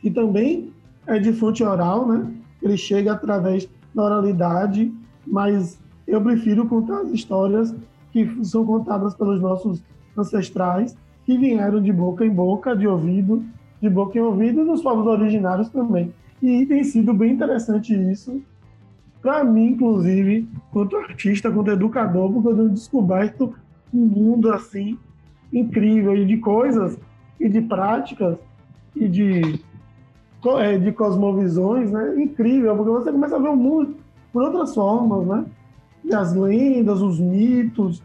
[0.00, 0.72] que também
[1.06, 2.28] é de fonte oral, né?
[2.60, 4.92] Ele chega através da oralidade,
[5.30, 7.74] mas eu prefiro contar as histórias
[8.12, 9.82] que são contadas pelos nossos
[10.18, 13.44] ancestrais que vieram de boca em boca, de ouvido,
[13.80, 16.12] de boca em ouvido, nos povos originários também.
[16.42, 18.42] E tem sido bem interessante isso,
[19.22, 23.54] para mim, inclusive, quanto artista, quanto educador, porque eu tenho descoberto
[23.92, 24.98] um mundo assim
[25.52, 26.98] incrível e de coisas
[27.38, 28.38] e de práticas
[28.96, 29.60] e de,
[30.58, 32.22] é, de cosmovisões, né?
[32.22, 33.96] Incrível, porque você começa a ver o mundo
[34.32, 35.44] por outras formas, né?
[36.04, 38.02] E as lendas, os mitos,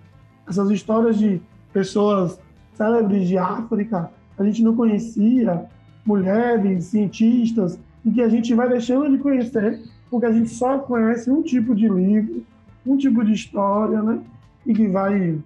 [0.47, 2.39] essas histórias de pessoas
[2.73, 5.65] célebres de África, a gente não conhecia,
[6.05, 11.29] mulheres, cientistas, e que a gente vai deixando de conhecer porque a gente só conhece
[11.29, 12.43] um tipo de livro,
[12.85, 14.21] um tipo de história, né?
[14.65, 15.37] E que vai,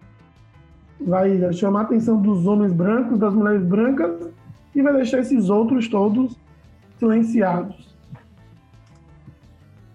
[1.00, 4.30] vai chamar a atenção dos homens brancos, das mulheres brancas,
[4.76, 6.38] e vai deixar esses outros todos
[6.98, 7.89] silenciados.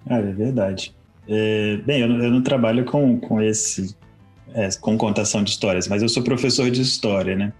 [0.07, 0.95] Ah, é verdade.
[1.29, 3.97] É, bem, eu, eu, não trabalho com, com esse
[4.53, 7.53] é, com contação de histórias, mas eu sou professor de história, né?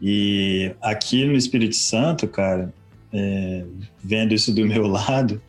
[0.00, 2.72] E aqui no Espírito Santo, cara,
[3.12, 3.64] é,
[4.02, 5.42] vendo isso do meu lado,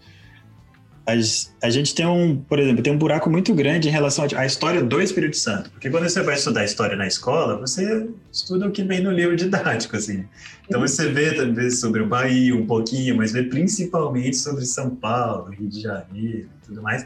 [1.10, 4.46] a, a, gente tem um, por exemplo, tem um buraco muito grande em relação à
[4.46, 5.70] história do Espírito Santo.
[5.72, 9.36] Porque quando você vai estudar história na escola, você estuda o que vem no livro
[9.36, 10.26] didático, assim.
[10.68, 15.52] Então você vê também sobre o Bahia um pouquinho, mas vê principalmente sobre São Paulo,
[15.52, 17.06] Rio de Janeiro e tudo mais.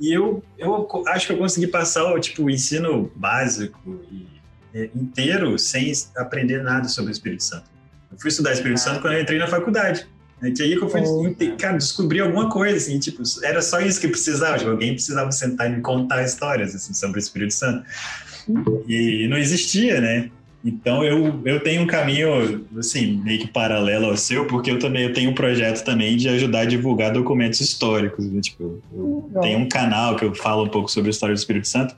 [0.00, 4.26] E eu, eu acho que eu consegui passar o, tipo, o ensino básico e,
[4.74, 7.70] é, inteiro sem aprender nada sobre o Espírito Santo.
[8.10, 10.06] Eu fui estudar Espírito Santo quando eu entrei na faculdade.
[10.42, 13.80] É que aí que eu fui, oh, cara, descobri alguma coisa, assim, tipo, era só
[13.80, 17.54] isso que precisava, tipo, alguém precisava sentar e me contar histórias, assim, sobre o Espírito
[17.54, 17.84] Santo.
[18.88, 20.30] E não existia, né?
[20.64, 25.02] Então eu, eu tenho um caminho assim meio que paralelo ao seu, porque eu também
[25.02, 28.24] eu tenho um projeto também de ajudar a divulgar documentos históricos.
[28.26, 28.40] Né?
[28.40, 31.66] Tipo, eu tenho um canal que eu falo um pouco sobre a história do Espírito
[31.66, 31.96] Santo,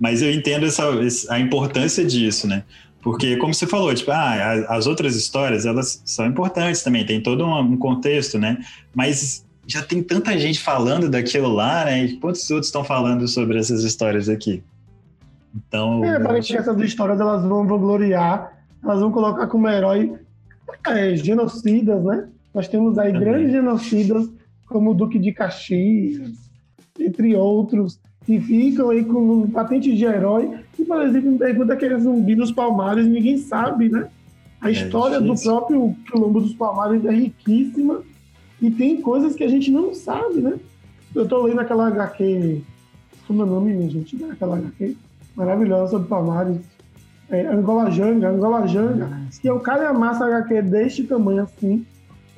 [0.00, 0.84] mas eu entendo essa,
[1.28, 2.64] a importância disso, né?
[3.06, 7.46] Porque como você falou, tipo, ah, as outras histórias elas são importantes também, tem todo
[7.46, 8.58] um contexto, né?
[8.92, 12.04] Mas já tem tanta gente falando daquilo lá, né?
[12.04, 14.60] E quantos outros estão falando sobre essas histórias aqui?
[15.54, 16.04] Então.
[16.04, 20.12] É, parece que essas histórias elas vão gloriar, elas vão colocar como herói
[20.88, 22.26] é, genocidas, né?
[22.52, 23.28] Nós temos aí Também.
[23.28, 24.28] grandes genocidas,
[24.66, 26.32] como o Duque de Caxias,
[26.98, 30.50] entre outros, que ficam aí com patente de herói.
[30.78, 34.08] E, por exemplo, me pergunta aquele zumbi dos Palmares, ninguém sabe, né?
[34.60, 38.02] A é história do próprio Quilombo dos Palmares é riquíssima
[38.60, 40.54] e tem coisas que a gente não sabe, né?
[41.14, 42.62] Eu tô lendo aquela HQ.
[43.26, 44.22] Como é o nome, minha gente?
[44.24, 44.96] Aquela HQ?
[45.36, 46.58] maravilhosa sobre Palmares.
[47.28, 49.10] é, Angola Janga, Angola Janga,
[49.40, 51.84] que é o calhamaço HQ deste tamanho assim,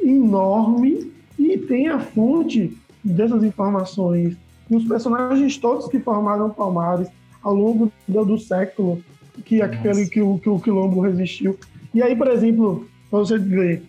[0.03, 4.37] enorme, e tem a fonte dessas informações
[4.69, 7.09] nos personagens todos que formaram Palmares
[7.43, 9.03] ao longo do, do século
[9.45, 11.59] que aquele que o, que o quilombo resistiu.
[11.95, 13.83] E aí, por exemplo, para você ver,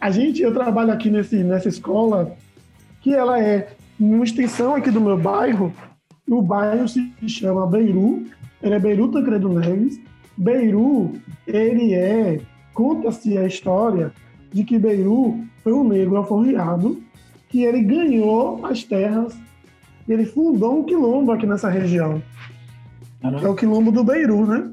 [0.00, 2.36] a gente, eu trabalho aqui nesse, nessa escola
[3.00, 5.72] que ela é uma extensão aqui do meu bairro.
[6.28, 8.26] O bairro se chama Beiru,
[8.62, 10.00] ele é Beiru Tancredo Neves.
[10.36, 11.12] Beiru,
[11.46, 12.40] ele é,
[12.72, 14.12] conta-se a história
[14.52, 17.02] de que Beiru foi um negro alforriado
[17.48, 19.34] que ele ganhou as terras,
[20.12, 22.22] ele fundou um quilombo aqui nessa região.
[23.20, 24.70] Que é o quilombo do Beiru, né?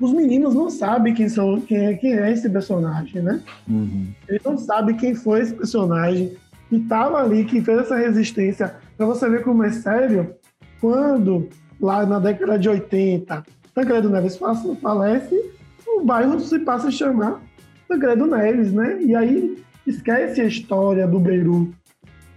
[0.00, 3.42] Os meninos não sabem quem, são, quem, é, quem é esse personagem, né?
[3.68, 4.06] Uhum.
[4.28, 6.36] Eles não sabem quem foi esse personagem
[6.68, 8.76] que estava ali, que fez essa resistência.
[8.96, 10.34] Para você ver como é sério,
[10.80, 11.48] quando
[11.80, 14.38] lá na década de 80, Tancredo Neves
[14.80, 15.52] falece,
[15.86, 17.40] o bairro se passa a chamar
[17.88, 19.02] Tancredo Neves, né?
[19.02, 21.72] E aí esquece a história do Beiru.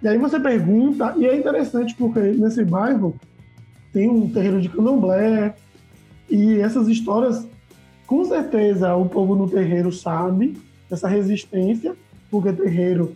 [0.02, 3.16] E aí você pergunta, e é interessante porque nesse bairro
[3.94, 5.54] tem um terreiro de candomblé,
[6.30, 7.46] e essas histórias,
[8.08, 10.58] com certeza, o povo no terreiro sabe
[10.90, 11.94] dessa resistência,
[12.32, 13.16] porque terreiro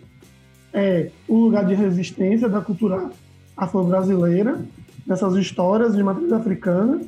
[0.73, 3.09] é o lugar de resistência da cultura
[3.55, 4.59] afro-brasileira,
[5.07, 7.01] dessas histórias de matriz africana.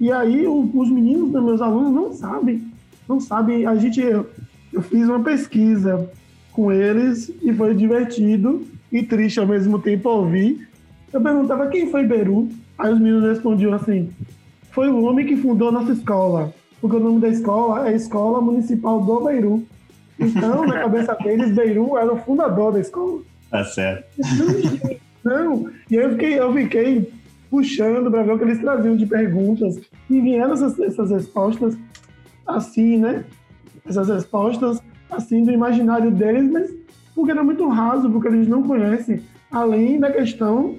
[0.00, 2.72] E aí o, os meninos dos meus alunos não sabem,
[3.06, 3.66] não sabem.
[3.66, 4.28] A gente, eu,
[4.72, 6.10] eu fiz uma pesquisa
[6.50, 10.68] com eles e foi divertido e triste ao mesmo tempo ouvir.
[11.12, 14.10] Eu perguntava quem foi Beru, aí os meninos respondiam assim:
[14.70, 18.40] foi o homem que fundou a nossa escola, porque o nome da escola é Escola
[18.40, 19.66] Municipal do Beiru.
[20.18, 23.20] Então, na cabeça deles, Beiru era o fundador da escola.
[23.50, 24.04] Tá certo.
[25.24, 27.12] Não, e eu fiquei, eu fiquei
[27.50, 29.78] puxando para ver o que eles traziam de perguntas.
[30.08, 31.76] E vieram essas, essas respostas
[32.46, 33.24] assim, né?
[33.86, 36.81] Essas respostas assim do imaginário deles, mas
[37.14, 40.76] porque era muito raso, porque eles não conhecem, além da questão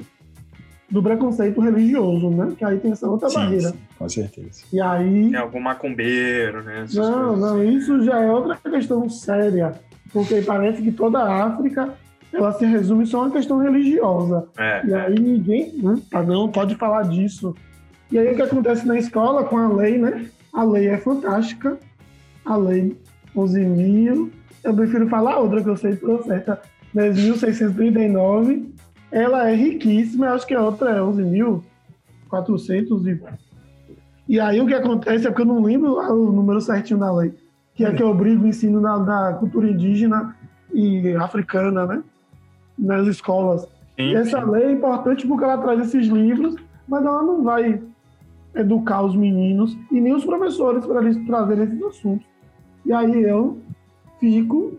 [0.90, 2.54] do preconceito religioso, né?
[2.58, 3.70] Que aí tem essa outra Sim, barreira.
[3.70, 4.64] sim, com certeza.
[4.72, 5.30] E aí.
[5.32, 6.82] Tem algum macumbeiro, né?
[6.84, 7.40] Essas Não, coisas.
[7.40, 9.74] não, isso já é outra questão séria,
[10.12, 11.94] porque parece que toda a África
[12.32, 14.48] ela se resume só a uma questão religiosa.
[14.58, 17.56] É, E aí ninguém, né, não pode falar disso.
[18.12, 20.26] E aí o que acontece na escola com a lei, né?
[20.52, 21.78] A lei é fantástica,
[22.46, 22.96] a lei
[23.36, 24.30] 11.000,
[24.64, 26.62] eu prefiro falar outra que eu sei por certa,
[26.96, 28.72] 10.639,
[29.12, 33.20] ela é riquíssima, eu acho que a outra é 11.400 e...
[34.26, 37.34] E aí o que acontece é porque eu não lembro o número certinho da lei,
[37.76, 40.34] que é que obriga o ensino da, da cultura indígena
[40.74, 42.02] e africana, né?
[42.80, 43.68] Nas escolas.
[43.98, 46.56] Sim, essa lei é importante porque ela traz esses livros,
[46.88, 47.84] mas ela não vai
[48.56, 52.26] educar os meninos e nem os professores para eles trazerem esses assuntos.
[52.86, 53.58] E aí eu
[54.24, 54.78] fico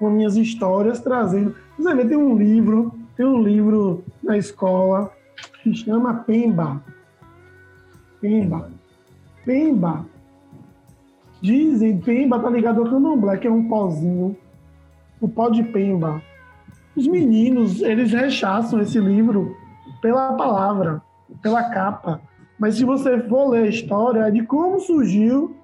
[0.00, 1.54] com minhas histórias trazendo.
[1.78, 5.12] Você vê, tem um livro, tem um livro na escola
[5.62, 6.82] que chama Pemba.
[8.20, 8.68] Pemba.
[9.44, 10.04] Pemba.
[11.40, 14.36] Dizem, Pemba tá ligado ao candomblé, que é um pozinho.
[15.20, 16.20] O pó de Pemba.
[16.96, 19.56] Os meninos, eles rechaçam esse livro
[20.02, 21.00] pela palavra,
[21.40, 22.20] pela capa.
[22.58, 25.54] Mas se você for ler a história é de como surgiu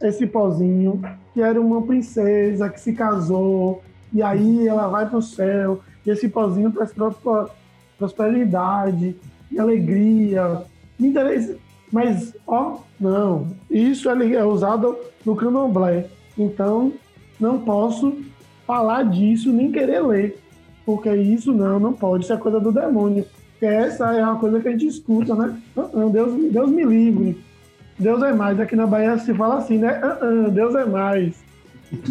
[0.00, 1.00] esse pozinho,
[1.32, 3.82] que era uma princesa que se casou,
[4.12, 7.50] e aí ela vai para o céu, e esse pozinho traz pro-
[7.98, 9.16] prosperidade
[9.50, 10.62] e alegria.
[10.98, 11.56] Me interessa.
[11.92, 13.48] Mas, ó, não.
[13.70, 16.06] Isso é é usado no candomblé.
[16.36, 16.92] Então,
[17.38, 18.16] não posso
[18.66, 20.38] falar disso nem querer ler.
[20.84, 22.24] Porque isso não, não pode.
[22.24, 23.24] Isso é coisa do demônio.
[23.60, 25.56] Essa é uma coisa que a gente escuta, né?
[25.76, 27.42] Ah, ah, Deus, Deus me livre.
[27.98, 28.60] Deus é mais.
[28.60, 30.00] Aqui na Bahia se fala assim, né?
[30.02, 31.34] Ah, ah, Deus é mais.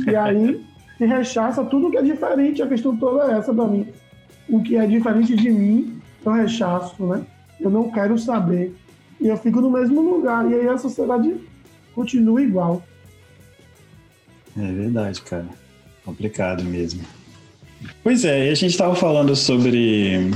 [0.08, 0.66] E aí
[0.98, 2.62] se rechaça tudo que é diferente.
[2.62, 3.88] A questão toda é essa pra mim.
[4.50, 7.26] O que é diferente de mim, eu rechaço, né?
[7.60, 8.76] Eu não quero saber.
[9.20, 10.50] E eu fico no mesmo lugar.
[10.50, 11.36] E aí a sociedade
[11.94, 12.84] continua igual.
[14.58, 15.48] É verdade, cara.
[16.04, 17.02] Complicado mesmo.
[18.04, 20.32] Pois é, e a gente estava falando sobre,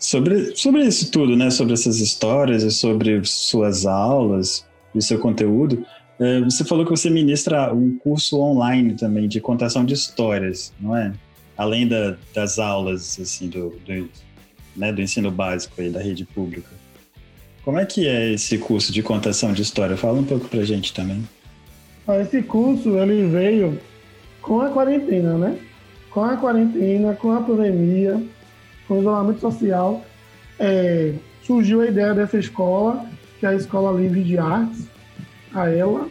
[0.00, 1.50] sobre sobre isso tudo, né?
[1.50, 5.84] Sobre essas histórias e sobre suas aulas e seu conteúdo.
[6.18, 10.96] É, Você falou que você ministra um curso online também de contação de histórias, não
[10.96, 11.12] é?
[11.56, 14.08] Além da- das aulas assim do, do,
[14.76, 16.68] né, do ensino básico aí da rede pública.
[17.64, 19.96] Como é que é esse curso de contação de história?
[19.96, 21.22] Fala um pouco pra gente também.
[22.06, 23.78] Ó, Esse curso ele veio
[24.40, 25.58] com a quarentena, né?
[26.10, 28.20] Com a quarentena, com a pandemia,
[28.90, 30.04] com isolamento social,
[30.58, 33.06] é, surgiu a ideia dessa escola
[33.38, 34.88] que é a Escola Livre de Artes,
[35.54, 36.08] a ela,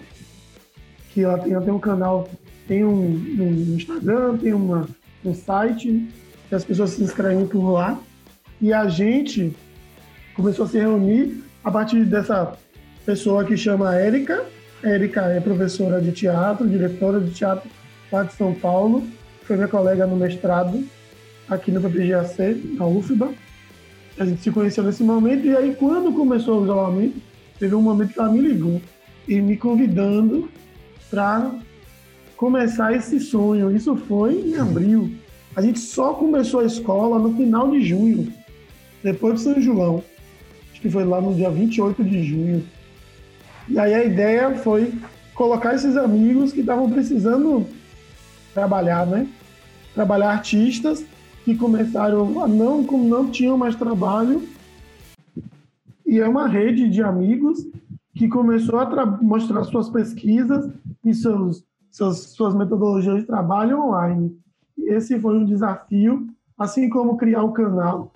[1.12, 2.30] que ela tem até um canal,
[2.70, 4.88] tem um, um Instagram, tem uma,
[5.26, 6.08] um site,
[6.48, 8.00] que as pessoas se inscrevem por lá.
[8.62, 9.54] E a gente
[10.34, 12.58] começou a se reunir a partir dessa
[13.06, 14.44] pessoa que chama Érica.
[14.82, 17.70] Érica é professora de teatro, diretora de teatro
[18.12, 19.06] lá de São Paulo.
[19.44, 20.84] Foi minha colega no mestrado
[21.50, 23.34] aqui no PPGAC, na UFBA.
[24.18, 27.18] A gente se conheceu nesse momento e aí quando começou o isolamento,
[27.58, 28.82] teve um momento que ela me ligou
[29.28, 30.50] e me convidando
[31.10, 31.52] para
[32.36, 33.76] começar esse sonho.
[33.76, 35.12] Isso foi em abril.
[35.56, 38.32] A gente só começou a escola no final de junho,
[39.04, 40.04] depois de São João.
[40.72, 42.64] Acho que foi lá no dia 28 de junho.
[43.68, 44.94] E aí a ideia foi
[45.34, 47.66] colocar esses amigos que estavam precisando
[48.54, 49.28] trabalhar, né?
[49.94, 51.04] Trabalhar artistas
[51.50, 54.44] que começaram a não, não tinham mais trabalho.
[56.06, 57.68] E é uma rede de amigos
[58.14, 60.72] que começou a mostrar suas pesquisas
[61.04, 64.38] e seus, seus, suas metodologias de trabalho online.
[64.78, 68.12] Esse foi um desafio, assim como criar o canal,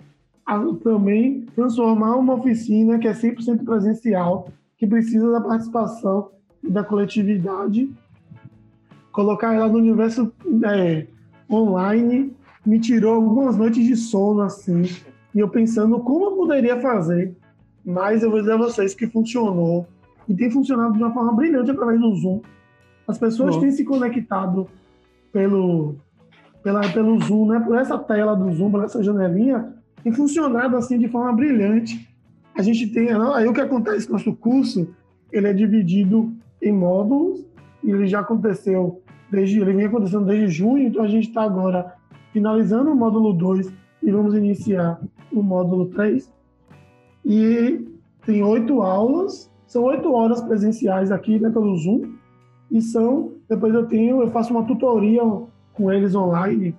[0.84, 6.30] também transformar uma oficina que é 100% presencial, que precisa da participação
[6.62, 7.90] da coletividade,
[9.10, 10.32] colocar ela no universo
[10.64, 11.06] é,
[11.50, 12.32] online,
[12.64, 14.82] me tirou algumas noites de sono assim,
[15.34, 17.36] e eu pensando como eu poderia fazer,
[17.84, 19.86] mas eu vou dizer a vocês que funcionou
[20.28, 22.40] e tem funcionado de uma forma brilhante através do Zoom.
[23.06, 24.66] As pessoas têm se conectado
[25.30, 25.96] pelo,
[26.62, 27.60] pela, pelo Zoom, né?
[27.60, 32.08] por essa tela do Zoom, por essa janelinha, tem funcionado assim de forma brilhante.
[32.54, 34.88] A gente tem, aí o que acontece no nosso curso,
[35.30, 37.44] ele é dividido em módulos,
[37.82, 41.94] e ele já aconteceu desde, ele vem acontecendo desde junho, então a gente está agora
[42.34, 45.00] finalizando o módulo 2 e vamos iniciar
[45.32, 46.30] o módulo 3.
[47.24, 47.86] E
[48.26, 52.12] tem oito aulas, são oito horas presenciais aqui né, pelo Zoom,
[52.70, 55.22] e são, depois eu tenho, eu faço uma tutoria
[55.72, 56.74] com eles online,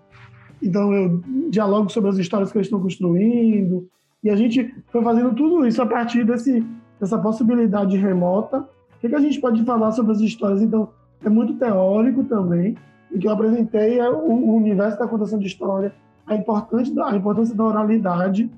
[0.61, 3.87] então eu dialogo sobre as histórias que eles estão construindo,
[4.21, 6.65] e a gente foi fazendo tudo isso a partir desse,
[6.99, 8.59] dessa possibilidade remota.
[8.59, 10.61] O que, que a gente pode falar sobre as histórias?
[10.61, 10.89] Então,
[11.23, 12.75] é muito teórico também,
[13.11, 15.93] o que eu apresentei é o, o universo da contação de história,
[16.25, 18.49] a importância, da, a importância da oralidade,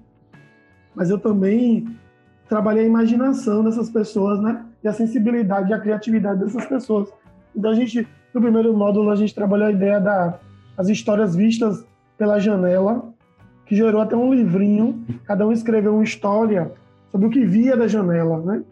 [0.96, 1.88] mas eu também
[2.48, 4.66] trabalhei a imaginação dessas pessoas, né?
[4.84, 7.10] E a sensibilidade e a criatividade dessas pessoas.
[7.56, 11.86] Então a gente, no primeiro módulo, a gente trabalhou a ideia das histórias vistas
[12.18, 13.14] pela janela,
[13.66, 16.72] que gerou até um livrinho, cada um escreveu uma história
[17.12, 18.64] sobre o que via da janela, né?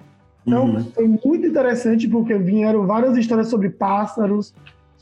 [0.48, 0.84] Então, uhum.
[0.92, 4.54] foi muito interessante porque vieram várias histórias sobre pássaros,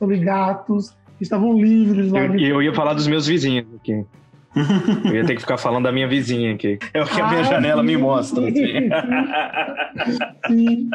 [0.04, 2.26] sobre gatos, que estavam livres lá.
[2.26, 4.06] E eu, eu, ia falar dos meus vizinhos aqui.
[5.06, 6.78] eu ia ter que ficar falando da minha vizinha aqui.
[6.94, 8.50] É o que a minha ah, janela sim, me mostra.
[8.50, 8.90] Assim.
[10.48, 10.90] Sim.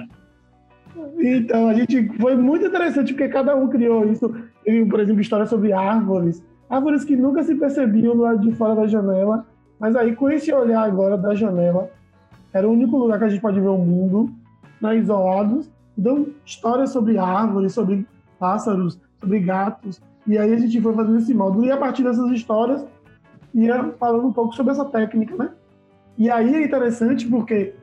[1.21, 4.35] Então, a gente foi muito interessante porque cada um criou isso.
[4.63, 6.45] Teve, por exemplo, história sobre árvores.
[6.69, 9.47] Árvores que nunca se percebiam do lado de fora da janela.
[9.81, 11.91] Mas aí, com esse olhar agora da janela,
[12.53, 14.31] era o único lugar que a gente pode ver o mundo,
[14.83, 15.71] né, isolados.
[15.97, 18.07] Então, histórias sobre árvores, sobre
[18.39, 20.01] pássaros, sobre gatos.
[20.27, 21.65] E aí a gente foi fazendo esse módulo.
[21.65, 22.85] E a partir dessas histórias,
[23.55, 25.51] ia falando um pouco sobre essa técnica, né?
[26.17, 27.75] E aí é interessante porque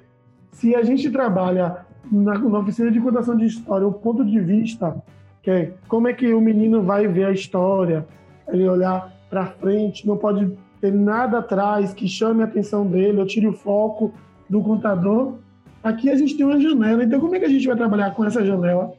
[0.52, 5.02] se a gente trabalha na, na oficina de contação de história o ponto de vista,
[5.42, 8.06] que é como é que o menino vai ver a história,
[8.48, 13.26] ele olhar para frente, não pode ter nada atrás que chame a atenção dele, ou
[13.26, 14.14] tire o foco
[14.50, 15.36] do contador.
[15.84, 18.26] Aqui a gente tem uma janela, então como é que a gente vai trabalhar com
[18.26, 18.94] essa janela?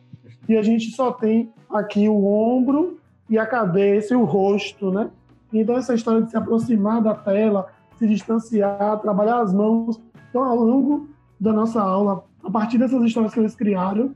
[0.49, 5.11] E a gente só tem aqui o ombro e a cabeça e o rosto, né?
[5.53, 10.01] Então essa história de se aproximar da tela, se distanciar, trabalhar as mãos.
[10.31, 11.09] Então ao longo
[11.41, 14.15] da nossa aula, a partir dessas histórias que eles criaram,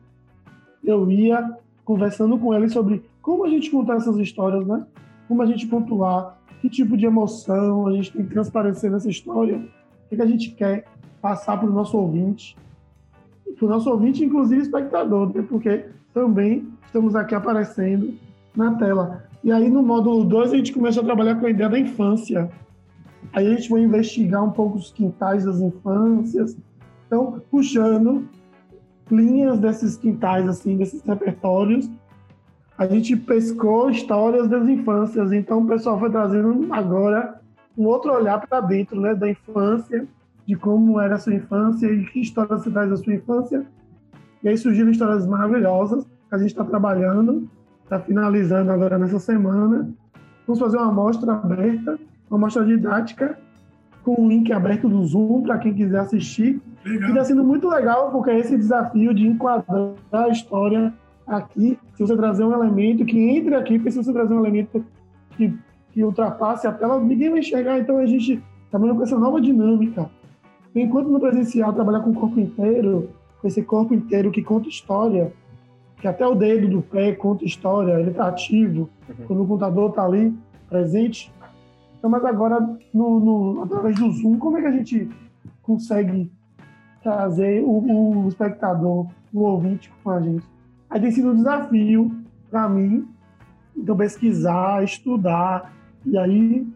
[0.84, 4.86] eu ia conversando com eles sobre como a gente contar essas histórias, né?
[5.28, 9.56] Como a gente pontuar, que tipo de emoção a gente tem que transparecer nessa história,
[10.10, 10.84] o que a gente quer
[11.20, 12.56] passar para o nosso ouvinte,
[13.56, 15.44] para o nosso ouvinte, inclusive espectador, né?
[15.48, 18.14] porque também estamos aqui aparecendo
[18.56, 19.24] na tela.
[19.42, 22.50] E aí no módulo 2 a gente começou a trabalhar com a ideia da infância.
[23.32, 26.56] Aí a gente vai investigar um pouco os quintais das infâncias.
[27.06, 28.28] Então, puxando
[29.10, 31.88] linhas desses quintais, assim, desses repertórios,
[32.76, 35.32] a gente pescou histórias das infâncias.
[35.32, 37.40] Então, o pessoal foi trazendo agora
[37.76, 40.06] um outro olhar para dentro, né, da infância,
[40.46, 43.64] de como era a sua infância e que história você traz da sua infância
[44.42, 47.48] e aí surgiram histórias maravilhosas que a gente está trabalhando,
[47.84, 49.90] está finalizando agora nessa semana.
[50.46, 51.98] Vamos fazer uma amostra aberta,
[52.30, 53.38] uma amostra didática,
[54.02, 56.60] com o link aberto do Zoom para quem quiser assistir.
[56.86, 60.94] E está sendo muito legal, porque esse desafio de enquadrar a história
[61.26, 64.84] aqui, se você trazer um elemento que entre aqui, porque se você trazer um elemento
[65.36, 65.54] que,
[65.92, 67.78] que ultrapasse a tela, ninguém vai enxergar.
[67.78, 70.08] Então a gente trabalha com essa nova dinâmica.
[70.74, 73.10] Enquanto no presencial trabalhar com o corpo inteiro,
[73.40, 75.32] com esse corpo inteiro que conta história,
[76.00, 79.26] que até o dedo do pé conta história, ele está ativo, uhum.
[79.26, 80.34] quando o computador está ali
[80.68, 81.32] presente.
[81.98, 82.60] Então, mas agora,
[82.92, 85.08] no, no, através do Zoom, como é que a gente
[85.62, 86.30] consegue
[87.02, 90.44] trazer o, o espectador, o ouvinte com a gente?
[90.88, 92.10] Aí tem sido um desafio
[92.50, 93.06] para mim,
[93.76, 95.72] então pesquisar, estudar,
[96.04, 96.66] e aí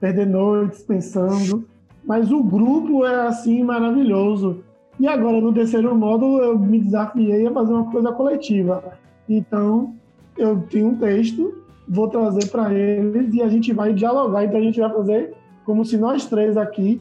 [0.00, 1.66] perder noites pensando.
[2.04, 4.64] Mas o grupo é assim maravilhoso.
[4.98, 8.82] E agora, no terceiro módulo, eu me desafiei a fazer uma coisa coletiva.
[9.28, 9.94] Então,
[10.36, 14.44] eu tenho um texto, vou trazer para eles e a gente vai dialogar.
[14.44, 15.34] Então, a gente vai fazer
[15.64, 17.00] como se nós três aqui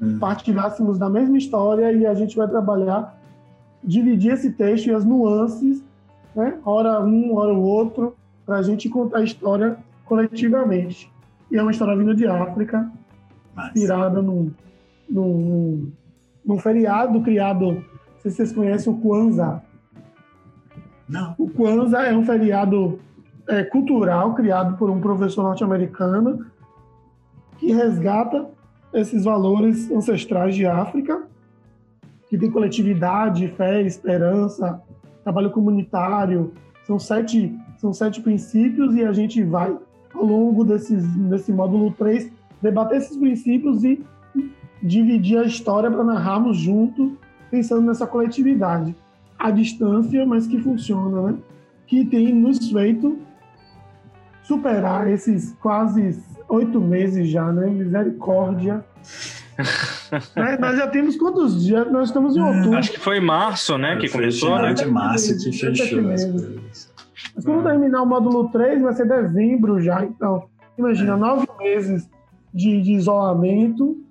[0.00, 0.18] hum.
[0.18, 3.20] partilhássemos da mesma história e a gente vai trabalhar,
[3.82, 5.82] dividir esse texto e as nuances,
[6.34, 6.58] né?
[6.64, 8.16] hora um, hora o outro,
[8.46, 9.76] para a gente contar a história
[10.06, 11.12] coletivamente.
[11.50, 12.90] E é uma história vinda de África,
[13.56, 14.50] inspirada num,
[15.08, 15.92] num
[16.44, 17.82] num feriado criado, não
[18.20, 19.62] sei se vocês conhecem o Kwanzaa.
[21.08, 21.34] Não.
[21.38, 22.98] O Kwanzaa é um feriado
[23.48, 26.46] é, cultural criado por um professor norte-americano
[27.58, 28.46] que resgata
[28.92, 31.22] esses valores ancestrais de África,
[32.28, 34.80] que tem coletividade, fé, esperança,
[35.22, 36.52] trabalho comunitário.
[36.86, 39.76] São sete, são sete princípios e a gente vai,
[40.14, 42.30] ao longo desses, desse módulo 3,
[42.62, 44.04] debater esses princípios e
[44.84, 47.16] dividir a história para narrarmos junto,
[47.50, 48.94] pensando nessa coletividade.
[49.38, 51.38] À distância, mas que funciona, né?
[51.86, 53.18] Que tem nos feito
[54.42, 57.66] superar esses quase oito meses já, né?
[57.66, 58.84] Misericórdia.
[60.36, 61.90] é, nós já temos quantos dias?
[61.90, 62.78] Nós estamos em é, outubro.
[62.78, 63.96] Acho que foi março, né?
[63.96, 64.74] Que começou, né?
[64.74, 66.02] de março que fechou.
[66.02, 70.04] Mas quando terminar o módulo 3, vai ser dezembro já.
[70.04, 70.44] Então,
[70.78, 71.16] imagina, é.
[71.16, 72.08] nove meses
[72.52, 74.03] de, de isolamento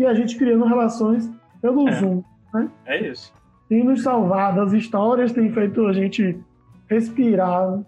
[0.00, 1.30] e a gente criando relações
[1.60, 2.00] pelo é.
[2.00, 2.22] Zoom.
[2.54, 2.70] Né?
[2.86, 3.32] É isso.
[3.68, 6.38] Tem nos salvado, as histórias têm feito a gente
[6.88, 7.80] respirar.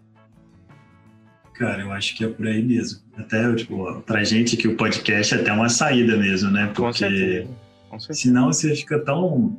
[1.54, 3.00] Cara, eu acho que é por aí mesmo.
[3.16, 6.66] Até, tipo, pra gente que o podcast é até uma saída mesmo, né?
[6.66, 7.48] Porque Com certeza.
[7.88, 8.20] Com certeza.
[8.20, 9.56] senão você fica tão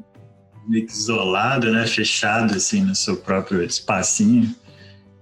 [0.68, 1.88] meio que isolado, né?
[1.88, 4.56] Fechado, assim, no seu próprio espacinho,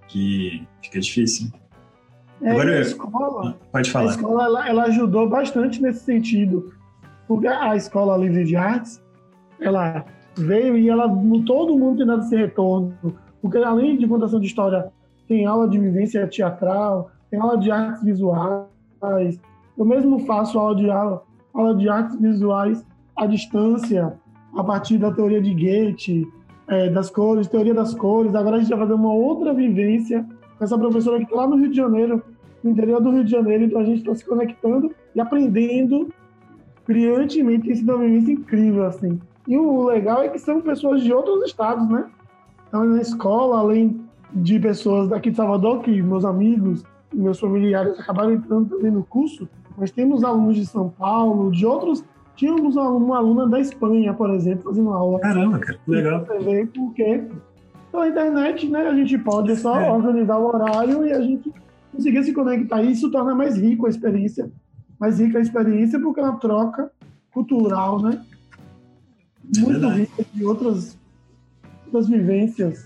[0.09, 1.49] que fica difícil.
[2.41, 4.11] É, Agora, a escola, pode falar.
[4.11, 6.73] A escola ela, ela ajudou bastante nesse sentido
[7.47, 9.01] a Escola Livre de Artes,
[9.59, 10.05] ela
[10.37, 11.07] veio e ela,
[11.45, 12.93] todo mundo tem dado esse retorno.
[13.41, 14.91] Porque além de contação de história,
[15.27, 19.39] tem aula de vivência teatral, tem aula de artes visuais.
[19.77, 24.13] Eu mesmo faço aula de, aula, aula de artes visuais à distância,
[24.55, 26.27] a partir da teoria de Goethe,
[26.67, 28.35] é, das cores, teoria das cores.
[28.35, 30.25] Agora a gente vai fazer uma outra vivência
[30.57, 32.21] com essa professora que está lá no Rio de Janeiro,
[32.63, 33.63] no interior do Rio de Janeiro.
[33.63, 36.13] Então a gente está se conectando e aprendendo
[36.91, 39.19] brilhantemente, tem sido uma vivência incrível, assim.
[39.47, 42.05] E o legal é que são pessoas de outros estados, né?
[42.67, 44.01] Então, na escola, além
[44.33, 46.83] de pessoas daqui de Salvador, que meus amigos,
[47.13, 52.03] meus familiares acabaram entrando também no curso, mas temos alunos de São Paulo, de outros.
[52.35, 55.19] Tínhamos uma aluna da Espanha, por exemplo, fazendo aula.
[55.19, 56.25] Caramba, cara, que legal.
[56.25, 57.23] Você vê porque
[57.91, 59.91] pela internet, né, a gente pode só é.
[59.91, 61.51] organizar o horário e a gente
[61.91, 62.81] conseguir se conectar.
[62.81, 64.49] Isso torna mais rico a experiência
[65.01, 66.91] mais rica a experiência porque é uma troca
[67.31, 68.23] cultural, né?
[69.57, 70.97] É Muito é rica de outras,
[71.87, 72.85] outras vivências.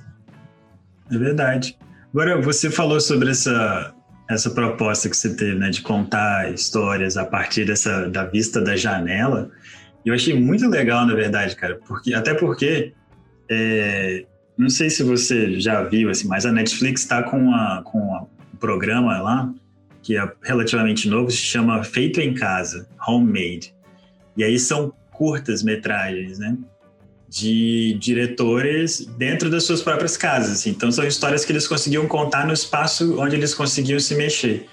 [1.12, 1.78] É verdade.
[2.14, 3.94] Agora, você falou sobre essa,
[4.30, 8.78] essa proposta que você teve, né, de contar histórias a partir dessa, da vista da
[8.78, 9.52] janela.
[10.06, 12.94] Eu achei muito legal, na verdade, cara, porque, até porque,
[13.50, 14.26] é,
[14.58, 18.58] não sei se você já viu, assim, mas a Netflix está com, a, com um
[18.58, 19.54] programa lá
[20.06, 23.74] que é relativamente novo, se chama Feito em Casa, Homemade.
[24.38, 26.56] E aí são curtas metragens, né?
[27.28, 30.60] De diretores dentro das suas próprias casas.
[30.60, 30.70] Assim.
[30.70, 34.68] Então são histórias que eles conseguiam contar no espaço onde eles conseguiam se mexer.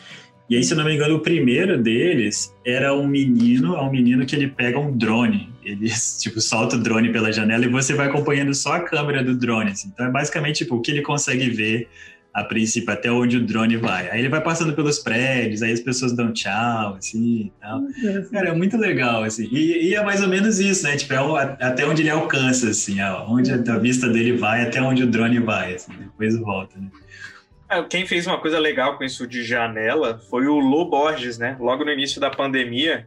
[0.51, 4.27] E aí, se não me engano, o primeiro deles era um menino, é um menino
[4.27, 5.49] que ele pega um drone.
[5.65, 5.89] Ele,
[6.21, 9.71] tipo, solta o drone pela janela e você vai acompanhando só a câmera do drone.
[9.71, 9.91] Assim.
[9.95, 11.89] Então é basicamente tipo, o que ele consegue ver
[12.33, 14.09] a princípio, até onde o drone vai.
[14.11, 17.83] Aí ele vai passando pelos prédios, aí as pessoas dão tchau, assim e tal.
[18.31, 19.49] Cara, é muito legal, assim.
[19.53, 20.97] E, e, é mais ou menos isso, né?
[20.97, 24.81] Tipo, é o, até onde ele alcança, assim, ó, onde a vista dele vai, até
[24.81, 26.89] onde o drone vai, assim, depois volta, né?
[27.71, 31.57] É, quem fez uma coisa legal com isso de janela foi o Lô Borges, né?
[31.61, 33.07] Logo no início da pandemia,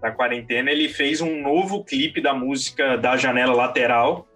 [0.00, 4.26] da quarentena, ele fez um novo clipe da música da janela lateral,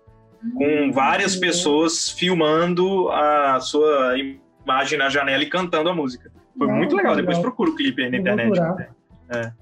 [0.55, 6.31] com várias pessoas filmando a sua imagem na janela e cantando a música.
[6.57, 7.15] Foi Não, muito legal.
[7.15, 7.27] legal.
[7.27, 8.61] Depois procura o clipe aí na internet.
[9.29, 9.53] É.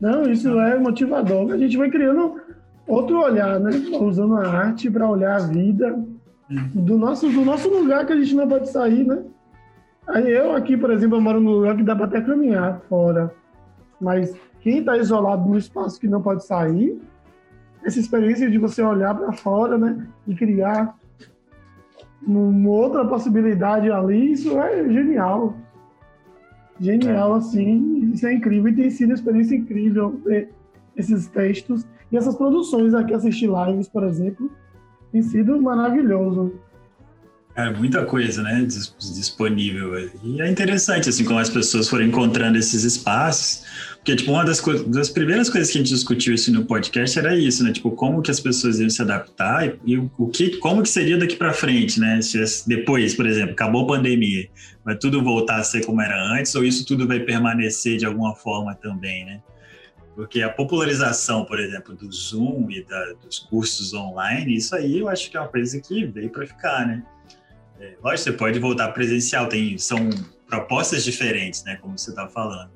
[0.00, 1.52] Não, isso é motivador.
[1.52, 2.40] A gente vai criando
[2.86, 3.70] outro olhar, né?
[4.00, 5.98] Usando a arte para olhar a vida
[6.48, 9.22] do nosso, do nosso lugar que a gente não pode sair, né?
[10.06, 13.32] Aí eu aqui, por exemplo, eu moro num lugar que dá para até caminhar fora.
[14.00, 17.00] Mas quem está isolado no espaço que não pode sair,
[17.86, 20.06] essa experiência de você olhar para fora, né?
[20.26, 20.98] E criar
[22.26, 25.54] uma outra possibilidade ali, isso é genial.
[26.80, 30.52] Genial, assim, isso é incrível e tem sido uma experiência incrível ver
[30.96, 34.50] esses textos e essas produções aqui, assistir lives, por exemplo,
[35.12, 36.54] tem sido maravilhoso.
[37.56, 39.98] É muita coisa, né, dis- disponível.
[40.22, 43.64] E é interessante, assim, como as pessoas foram encontrando esses espaços.
[43.96, 47.34] Porque, tipo, uma das, das primeiras coisas que a gente discutiu isso no podcast era
[47.36, 47.72] isso, né?
[47.72, 51.16] Tipo, como que as pessoas iam se adaptar e, e o que, como que seria
[51.16, 52.20] daqui para frente, né?
[52.20, 52.38] Se
[52.68, 54.48] depois, por exemplo, acabou a pandemia,
[54.84, 58.36] vai tudo voltar a ser como era antes ou isso tudo vai permanecer de alguma
[58.36, 59.40] forma também, né?
[60.14, 65.08] Porque a popularização, por exemplo, do Zoom e da- dos cursos online, isso aí eu
[65.08, 67.02] acho que é uma coisa que veio para ficar, né?
[67.80, 70.08] É, lógico, você pode voltar presencial, tem, são
[70.48, 71.76] propostas diferentes, né?
[71.76, 72.70] Como você está falando.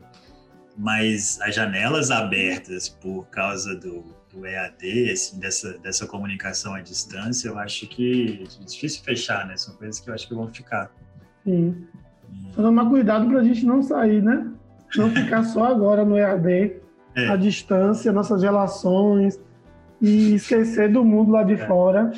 [0.76, 7.48] Mas as janelas abertas por causa do, do EAD, assim, dessa, dessa comunicação à distância,
[7.48, 9.56] eu acho que é difícil fechar, né?
[9.56, 10.90] São coisas que eu acho que vão ficar.
[11.44, 11.86] Sim.
[12.54, 14.46] Só tomar cuidado para a gente não sair, né?
[14.96, 16.76] Não ficar só agora no EAD,
[17.16, 17.28] É.
[17.28, 19.38] a distância, nossas relações
[20.00, 21.66] e esquecer do mundo lá de É.
[21.66, 22.12] fora.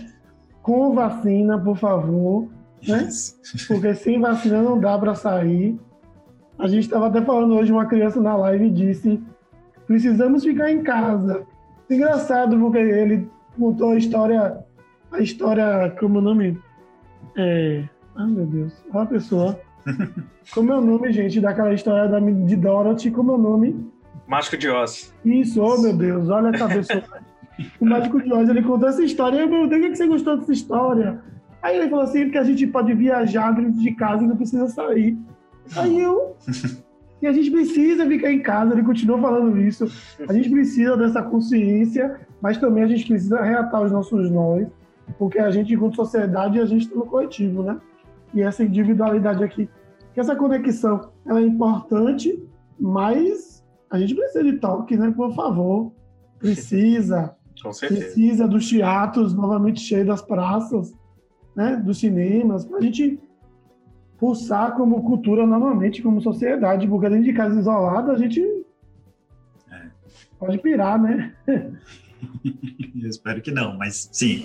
[0.63, 2.49] Com vacina, por favor,
[2.87, 3.05] né?
[3.09, 3.37] Isso.
[3.69, 5.79] porque sem vacina não dá para sair.
[6.59, 9.21] A gente estava até falando hoje, uma criança na live disse:
[9.87, 11.45] precisamos ficar em casa.
[11.89, 13.29] Engraçado, porque ele
[13.59, 14.65] contou a história,
[15.11, 16.61] a história, como é o nome?
[17.37, 17.85] É.
[18.15, 19.61] Ai meu Deus, olha a pessoa.
[20.53, 23.11] Como é o nome, gente, daquela história da, de Dorothy?
[23.11, 23.91] Como é o nome?
[24.27, 25.15] Mágico de Oz.
[25.25, 27.03] Isso, oh meu Deus, olha a cabeça.
[27.81, 29.39] o Mágico de Oz, ele contou essa história.
[29.39, 31.21] Eu perguntei o que que você gostou dessa história.
[31.63, 34.67] Aí ele falou assim, porque a gente pode viajar dentro de casa e não precisa
[34.69, 35.17] sair.
[35.77, 36.37] Aí eu...
[37.23, 39.87] E a gente precisa ficar em casa, ele continuou falando isso.
[40.29, 44.67] A gente precisa dessa consciência, mas também a gente precisa reatar os nossos nós,
[45.17, 47.81] porque a gente, enquanto sociedade, a gente está no coletivo, né?
[48.35, 49.69] E essa individualidade aqui,
[50.13, 52.43] que essa conexão, ela é importante,
[52.79, 55.13] mas a gente precisa de toque, né?
[55.17, 55.93] Por favor.
[56.41, 57.37] Precisa.
[57.63, 58.01] Com certeza.
[58.01, 60.93] Precisa dos teatros novamente cheios das praças,
[61.55, 61.77] né?
[61.77, 63.19] Dos cinemas, para a gente
[64.19, 68.41] pulsar como cultura novamente, como sociedade, porque dentro de casa isolada a gente
[70.39, 71.33] pode pirar, né?
[73.03, 74.45] Eu espero que não, mas sim.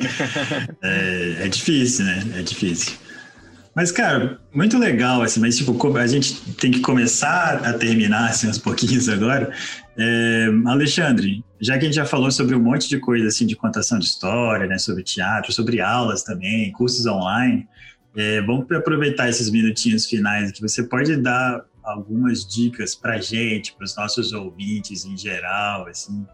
[0.81, 2.23] é, é difícil, né?
[2.37, 2.97] É difícil.
[3.75, 8.47] Mas, cara, muito legal, assim, mas, tipo, a gente tem que começar a terminar, assim,
[8.47, 9.53] uns pouquinhos agora.
[9.99, 13.55] É, Alexandre, já que a gente já falou sobre um monte de coisa, assim, de
[13.55, 17.67] contação de história, né, sobre teatro, sobre aulas também, cursos online,
[18.15, 23.85] é, vamos aproveitar esses minutinhos finais que você pode dar algumas dicas pra gente, para
[23.85, 26.25] os nossos ouvintes em geral, assim,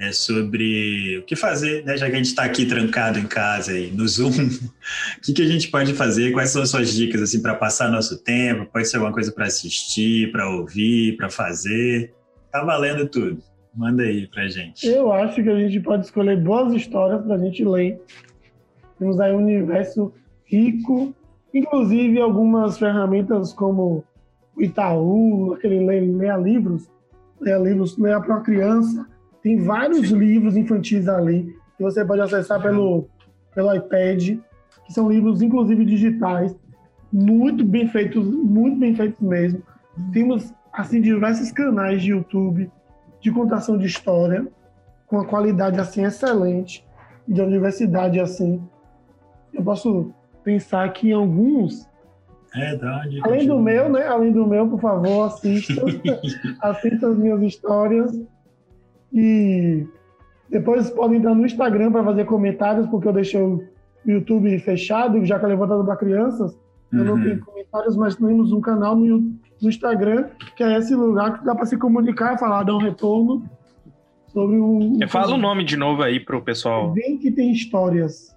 [0.00, 1.96] é, sobre o que fazer, né?
[1.96, 4.30] Já que a gente está aqui trancado em casa e no Zoom,
[5.18, 6.32] o que, que a gente pode fazer?
[6.32, 8.70] Quais são as suas dicas assim para passar nosso tempo?
[8.72, 12.14] Pode ser alguma coisa para assistir, para ouvir, para fazer.
[12.52, 13.42] Tá valendo tudo.
[13.74, 14.86] Manda aí pra gente.
[14.86, 17.98] Eu acho que a gente pode escolher boas histórias para a gente ler.
[18.98, 20.12] Temos aí um universo
[20.44, 21.14] rico,
[21.54, 24.04] inclusive algumas ferramentas como
[24.54, 26.90] o Itaú, aquele leia livros,
[27.40, 29.06] leia livros, leia para criança.
[29.42, 33.08] Tem vários livros infantis ali que você pode acessar pelo,
[33.54, 34.36] pelo iPad,
[34.86, 36.54] que são livros, inclusive digitais,
[37.10, 39.62] muito bem feitos, muito bem feitos mesmo.
[40.12, 42.70] Temos assim diversos canais de YouTube
[43.20, 44.46] de contação de história
[45.06, 46.84] com uma qualidade assim excelente
[47.28, 48.60] de universidade assim.
[49.52, 50.12] Eu posso
[50.42, 51.88] pensar aqui em alguns
[52.54, 52.74] É,
[53.08, 54.06] dica Além do meu, né?
[54.06, 55.74] Além do meu, por favor, assista.
[56.60, 58.18] assista as minhas histórias.
[59.12, 59.86] E
[60.50, 63.62] depois podem entrar no Instagram para fazer comentários, porque eu deixei o
[64.06, 66.58] YouTube fechado, já que é levantado para crianças.
[66.92, 67.22] Eu não Uhum.
[67.22, 69.32] tenho comentários, mas temos um canal no,
[69.62, 73.48] No Instagram, que é esse lugar que dá para se comunicar, falar, dar um retorno
[74.32, 74.98] sobre o.
[75.08, 76.92] Fala o nome de novo aí pro pessoal.
[76.92, 78.36] Vem que tem histórias.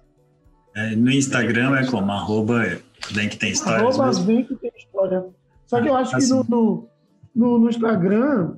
[0.76, 2.12] É, no Instagram é como?
[2.12, 2.78] Arroba
[3.12, 5.26] bem que tem histórias Arroba vem que tem história.
[5.66, 6.32] Só que eu acho que Assim.
[6.34, 6.88] no, no,
[7.34, 8.56] no- no Instagram,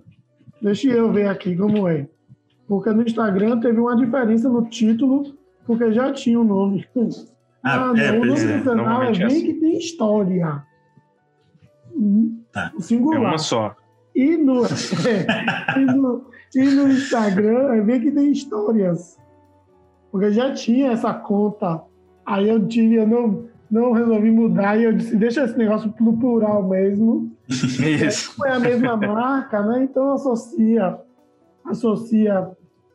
[0.60, 2.06] deixa eu ver aqui como é.
[2.66, 5.34] Porque no Instagram teve uma diferença no título,
[5.66, 6.86] porque já tinha o um nome.
[7.62, 9.46] Ah, é, não, o nome é, do canal é Bem assim.
[9.46, 10.62] que tem história.
[12.52, 12.72] Tá.
[12.76, 13.22] O singular.
[13.22, 13.76] É uma só.
[14.14, 14.62] E no,
[15.76, 16.24] e no,
[16.54, 19.18] e no Instagram é bem que tem histórias.
[20.10, 21.82] Porque já tinha essa conta.
[22.24, 26.18] Aí eu tive, eu não, não resolvi mudar e eu disse, deixa esse negócio no
[26.18, 27.30] plural mesmo.
[27.48, 28.34] Isso.
[28.36, 29.84] Foi a mesma marca, né?
[29.84, 30.98] Então associa,
[31.64, 32.50] associa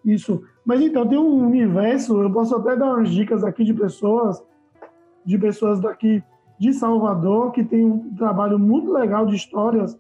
[0.06, 0.44] isso.
[0.66, 4.44] Mas então tem um universo, eu posso até dar umas dicas aqui de pessoas,
[5.26, 6.24] de pessoas daqui
[6.64, 10.00] de Salvador, que tem um trabalho muito legal de histórias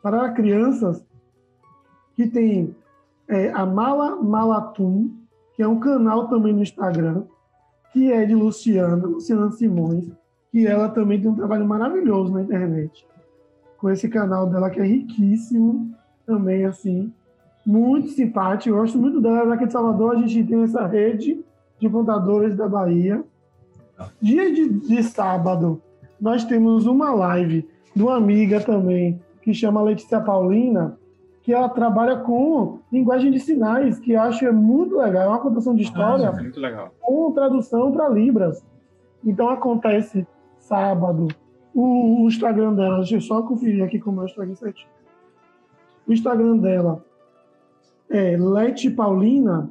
[0.00, 1.04] para crianças,
[2.14, 2.76] que tem
[3.26, 5.10] é, a Mala Malatum,
[5.56, 7.24] que é um canal também no Instagram,
[7.92, 10.04] que é de Luciana, Luciana Simões,
[10.52, 13.04] que ela também tem um trabalho maravilhoso na internet.
[13.76, 15.90] Com esse canal dela que é riquíssimo,
[16.24, 17.12] também assim,
[17.66, 18.76] muito simpático.
[18.76, 19.54] Eu gosto muito dela.
[19.54, 21.44] Aqui de Salvador a gente tem essa rede
[21.80, 23.24] de contadores da Bahia.
[24.22, 25.82] Dia de, de sábado,
[26.20, 30.98] nós temos uma live de uma amiga também, que chama Letícia Paulina,
[31.42, 35.22] que ela trabalha com linguagem de sinais, que eu acho é muito legal.
[35.22, 38.66] É uma contação de história Ah, com tradução para Libras.
[39.24, 40.26] Então acontece
[40.58, 41.28] sábado.
[41.72, 44.88] O, o Instagram dela, deixa eu só conferir aqui como é o Instagram certinho.
[46.06, 47.04] O Instagram dela
[48.10, 49.70] é Lete Paulina.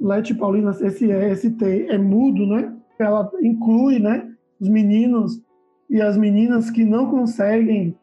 [0.00, 2.74] Lete Paulina, esse esse T é mudo, né?
[2.98, 4.31] Ela inclui, né?
[4.62, 5.42] Os meninos
[5.90, 7.96] e as meninas que não conseguem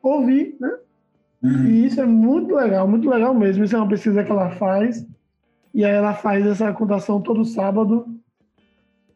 [0.00, 0.72] ouvir, né?
[1.42, 1.64] Uhum.
[1.64, 3.64] E isso é muito legal, muito legal mesmo.
[3.64, 5.04] Isso é uma pesquisa que ela faz.
[5.74, 8.06] E aí ela faz essa contação todo sábado.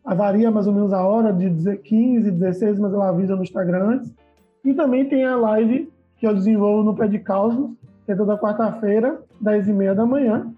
[0.04, 4.12] Varia mais ou menos a hora, de 15, 16, mas ela avisa no Instagram antes.
[4.64, 7.70] E também tem a live que eu desenvolvo no Pé de Causos,
[8.04, 10.52] que é toda quarta-feira, 10 e meia da manhã.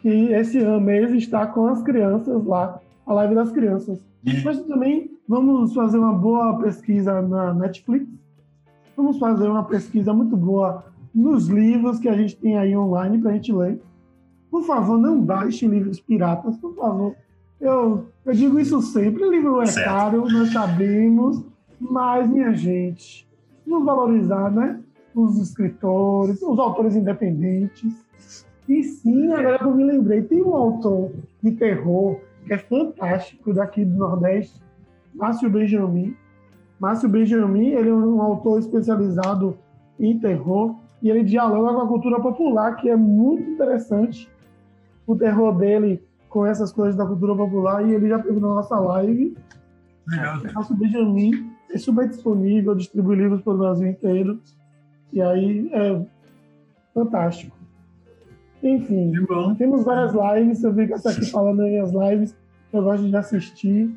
[0.00, 4.00] Que esse mês está com as crianças lá, a live das crianças.
[4.42, 8.08] Mas também vamos fazer uma boa pesquisa na Netflix.
[8.96, 13.30] Vamos fazer uma pesquisa muito boa nos livros que a gente tem aí online para
[13.30, 13.80] a gente ler.
[14.50, 17.14] Por favor, não baixem livros piratas, por favor.
[17.60, 19.84] Eu, eu digo isso sempre, livro é Certo.
[19.84, 21.44] caro, nós sabemos,
[21.78, 23.28] mas, minha gente,
[23.66, 24.80] vamos valorizar, né?
[25.14, 28.06] Os escritores, os autores independentes.
[28.68, 31.10] E sim, agora que eu me lembrei, tem um autor
[31.42, 32.16] de terror
[32.46, 34.60] que é fantástico daqui do Nordeste,
[35.18, 36.16] Márcio Benjamin.
[36.78, 39.58] Márcio Benjamin, ele é um autor especializado
[39.98, 44.30] em terror e ele dialoga com a cultura popular, que é muito interessante.
[45.06, 48.78] O terror dele com essas coisas da cultura popular e ele já teve na nossa
[48.78, 49.36] live.
[50.06, 50.40] Legal.
[50.54, 54.40] Márcio Benjamin é super disponível, distribui livros para o Brasil inteiro.
[55.12, 56.00] E aí é
[56.94, 57.56] fantástico.
[58.62, 59.12] Enfim,
[59.56, 62.36] temos várias lives, eu fico aqui falando aí as lives
[62.72, 63.90] eu gosto de assistir.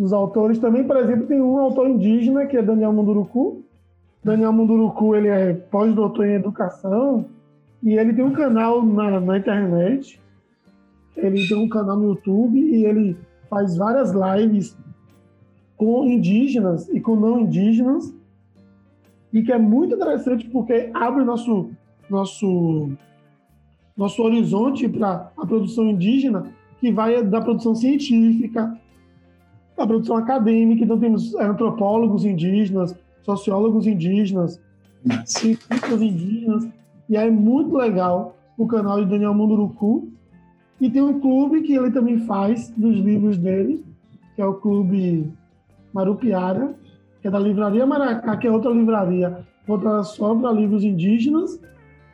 [0.00, 3.62] Os autores também, por exemplo, tem um autor indígena, que é Daniel Munduruku.
[4.24, 7.26] Daniel Munduruku, ele é pós-doutor em educação
[7.82, 10.18] e ele tem um canal na, na internet.
[11.14, 13.14] Ele tem um canal no YouTube e ele
[13.50, 14.74] faz várias lives
[15.76, 18.14] com indígenas e com não indígenas
[19.30, 21.70] e que é muito interessante porque abre nosso
[22.08, 22.90] nosso
[23.94, 28.80] nosso horizonte para a produção indígena, que vai da produção científica,
[29.80, 30.84] da produção acadêmica.
[30.84, 34.60] Então, temos antropólogos indígenas, sociólogos indígenas,
[35.24, 36.68] cientistas indígenas.
[37.08, 40.08] E é muito legal o canal de Daniel Munduruku.
[40.80, 43.84] E tem um clube que ele também faz dos livros dele,
[44.34, 45.30] que é o Clube
[45.92, 46.74] Marupiara,
[47.20, 51.60] que é da Livraria Maracá, que é outra livraria voltada só para livros indígenas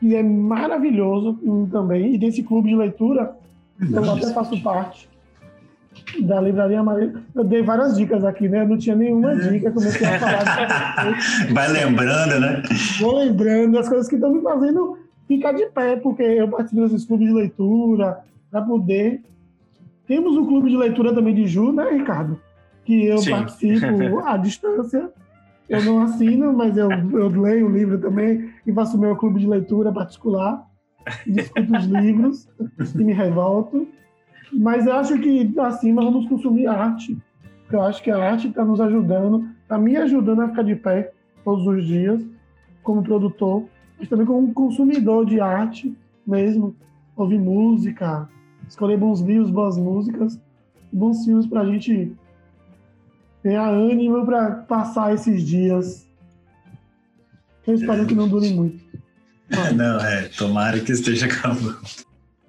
[0.01, 2.15] que é maravilhoso hum, também.
[2.15, 3.37] E desse clube de leitura,
[3.81, 5.09] eu até faço parte
[6.21, 7.23] da Livraria Amarela.
[7.35, 8.63] Eu dei várias dicas aqui, né?
[8.63, 11.19] Eu não tinha nenhuma dica, comecei a falar.
[11.53, 12.63] Vai lembrando, né?
[13.01, 17.05] Vou lembrando as coisas que estão me fazendo ficar de pé, porque eu participo desses
[17.05, 19.23] clubes de leitura, para poder.
[20.07, 22.41] Temos um clube de leitura também de Ju, né, Ricardo?
[22.85, 23.31] Que eu Sim.
[23.31, 25.11] participo à distância.
[25.69, 29.49] Eu não assino, mas eu, eu leio o livro também e faço meu clube de
[29.49, 30.65] leitura particular.
[31.27, 32.49] Discuto os livros
[32.95, 33.87] e me revolto.
[34.53, 37.17] Mas eu acho que, assim, nós vamos consumir arte.
[37.71, 41.13] Eu acho que a arte está nos ajudando, está me ajudando a ficar de pé
[41.45, 42.23] todos os dias,
[42.83, 43.65] como produtor,
[43.99, 46.75] mas também como consumidor de arte mesmo.
[47.17, 48.29] Ouvir música,
[48.69, 50.39] escolher bons livros, boas músicas,
[50.93, 52.13] bons filmes para a gente
[53.43, 56.07] ter ânimo para passar esses dias.
[57.67, 58.85] Eu espero que não dure muito.
[59.75, 61.79] Não, é, tomara que esteja acabando.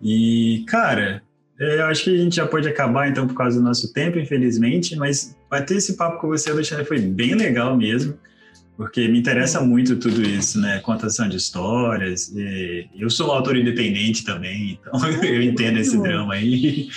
[0.01, 1.26] E, cara, é,
[1.59, 4.95] eu acho que a gente já pode acabar então por causa do nosso tempo, infelizmente,
[4.95, 8.17] mas bater esse papo com você, Alexandre, foi bem legal mesmo,
[8.75, 10.79] porque me interessa muito tudo isso, né?
[10.79, 12.31] Contação de histórias.
[12.95, 14.93] eu sou um autor independente também, então
[15.23, 16.89] eu entendo esse drama aí.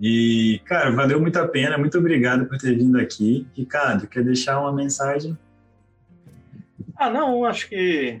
[0.00, 3.46] E, cara, valeu muito a pena, muito obrigado por ter vindo aqui.
[3.56, 5.38] Ricardo, quer deixar uma mensagem?
[6.96, 8.20] Ah, não, acho que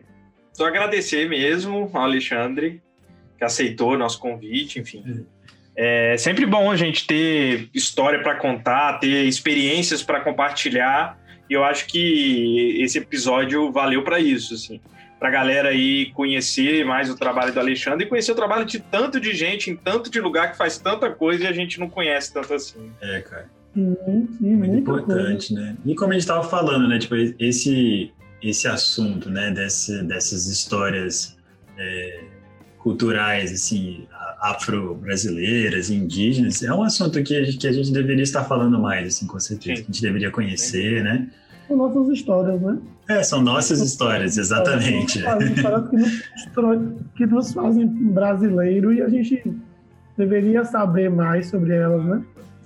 [0.52, 2.80] só agradecer mesmo ao Alexandre,
[3.36, 5.24] que aceitou nosso convite, enfim.
[5.74, 11.18] É sempre bom a gente ter história para contar, ter experiências para compartilhar.
[11.48, 14.80] E eu acho que esse episódio valeu para isso, assim,
[15.18, 18.80] para a galera aí conhecer mais o trabalho do Alexandre e conhecer o trabalho de
[18.80, 21.88] tanto de gente em tanto de lugar que faz tanta coisa e a gente não
[21.88, 22.90] conhece tanto assim.
[23.00, 23.50] É, cara.
[23.74, 25.54] Sim, sim, muito importante, coisa.
[25.54, 25.76] né?
[25.86, 26.98] E como a gente estava falando, né?
[26.98, 28.12] Tipo, esse
[28.42, 29.50] esse assunto, né?
[29.50, 31.38] Desse, dessas histórias
[31.78, 32.24] é,
[32.78, 34.06] culturais, assim,
[34.42, 39.06] afro-brasileiras, indígenas, é um assunto que a, gente, que a gente deveria estar falando mais,
[39.06, 39.82] assim, com certeza, Sim.
[39.84, 41.04] que a gente deveria conhecer, Sim.
[41.04, 41.28] né?
[41.68, 42.78] São nossas histórias, né?
[43.08, 45.20] É, são nossas histórias, exatamente.
[45.20, 45.50] Histórias
[46.52, 49.42] que nos, que nos fazem brasileiro e a gente
[50.18, 52.22] deveria saber mais sobre elas, né?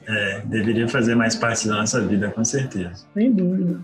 [0.09, 3.07] É, deveria fazer mais parte da nossa vida, com certeza.
[3.13, 3.79] Sem dúvida.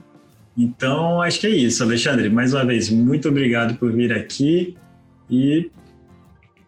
[0.57, 2.28] Então, acho que é isso, Alexandre.
[2.28, 4.76] Mais uma vez, muito obrigado por vir aqui
[5.28, 5.70] e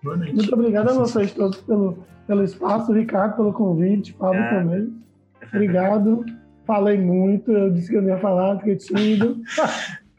[0.05, 0.35] Boa noite.
[0.35, 4.61] Muito obrigado a vocês todos pelo, pelo espaço, Ricardo, pelo convite, Fábio é.
[4.61, 4.95] também.
[5.49, 6.27] Obrigado.
[6.67, 9.41] Falei muito, eu disse que eu não ia falar, fiquei tímido.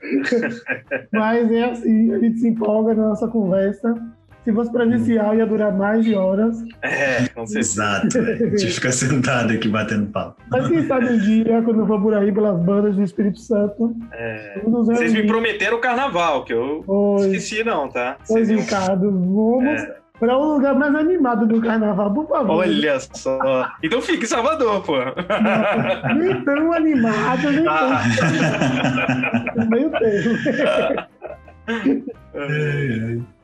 [1.13, 3.93] Mas é assim, a gente se empolga na nossa conversa.
[4.45, 6.63] Se fosse presencial, ia durar mais de horas.
[6.83, 7.81] É, com certeza.
[7.81, 8.21] Exato.
[8.21, 8.33] Né?
[8.33, 10.39] A gente fica sentado aqui batendo papo.
[10.51, 13.95] Mas quem sabe um dia, quando eu for por aí pelas bandas do Espírito Santo.
[14.13, 14.61] É.
[14.63, 18.17] Vocês me prometeram o carnaval, que eu pois, esqueci, não, tá?
[18.27, 19.81] Pois, Ricardo, vamos.
[19.81, 22.57] É para um lugar mais animado do carnaval, por favor.
[22.59, 23.67] Olha só.
[23.83, 24.97] Então fica em Salvador, pô.
[24.97, 28.01] Não, nem tão animado, nem ah.
[29.55, 29.67] tão.
[29.67, 30.29] Meio tempo.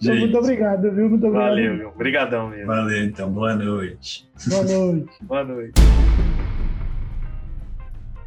[0.00, 1.10] Gente, muito obrigado, viu?
[1.10, 1.48] Muito obrigado.
[1.50, 1.88] Valeu, viu?
[1.88, 2.66] Obrigadão mesmo.
[2.66, 3.30] Valeu, então.
[3.30, 4.26] Boa noite.
[4.48, 5.10] Boa noite.
[5.22, 5.72] Boa noite.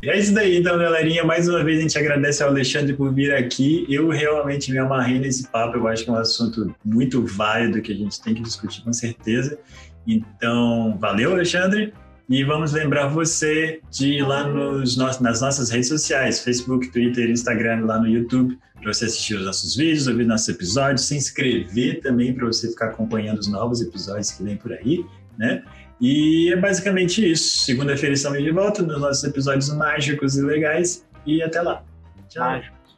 [0.03, 1.23] E é isso daí, então, galerinha.
[1.23, 3.87] Mais uma vez a gente agradece ao Alexandre por vir aqui.
[3.89, 5.77] Eu realmente me amarrei nesse papo.
[5.77, 8.93] Eu acho que é um assunto muito válido que a gente tem que discutir com
[8.93, 9.57] certeza.
[10.05, 11.91] Então, valeu, Alexandre.
[12.33, 17.85] E vamos lembrar você de ir lá nos, nas nossas redes sociais, Facebook, Twitter, Instagram,
[17.85, 22.33] lá no YouTube, para você assistir os nossos vídeos, ouvir nossos episódios, se inscrever também
[22.33, 25.05] para você ficar acompanhando os novos episódios que vem por aí,
[25.37, 25.63] né?
[26.01, 27.65] E é basicamente isso.
[27.65, 31.05] Segunda-feira estamos de volta nos nossos episódios mágicos e legais.
[31.27, 31.83] E até lá.
[32.29, 32.49] Tchau.
[32.49, 32.97] Mágicos.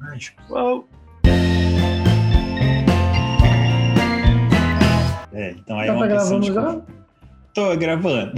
[0.00, 0.50] Mágicos.
[0.50, 0.88] Uou.
[5.32, 7.01] É, então aí é uma tá já?
[7.54, 8.32] Tô gravando.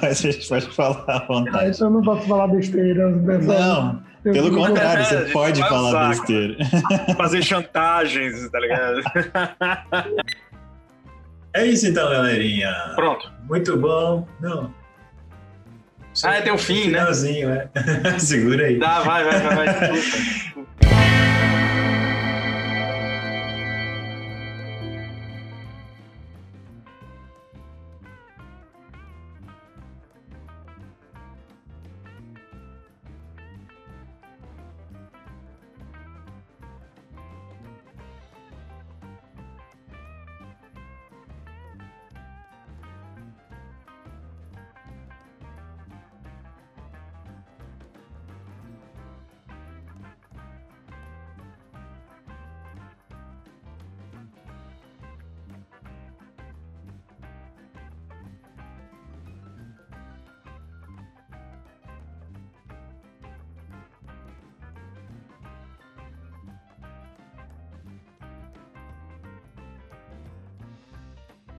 [0.00, 1.58] Mas a gente pode falar à vontade.
[1.58, 3.10] Ah, então eu não posso falar besteira.
[3.10, 6.56] Não, pelo contrário, você pode falar besteira.
[7.16, 9.02] Fazer chantagens, tá ligado?
[11.56, 12.68] É isso então, galerinha.
[12.96, 13.30] Pronto.
[13.48, 14.26] Muito bom.
[14.40, 14.74] Não.
[16.24, 16.98] ah, é, tem um fim, né?
[16.98, 17.68] Finalzinho, é.
[18.18, 18.76] Segura aí.
[18.80, 19.66] Tá, vai, vai, vai.
[19.66, 21.23] vai.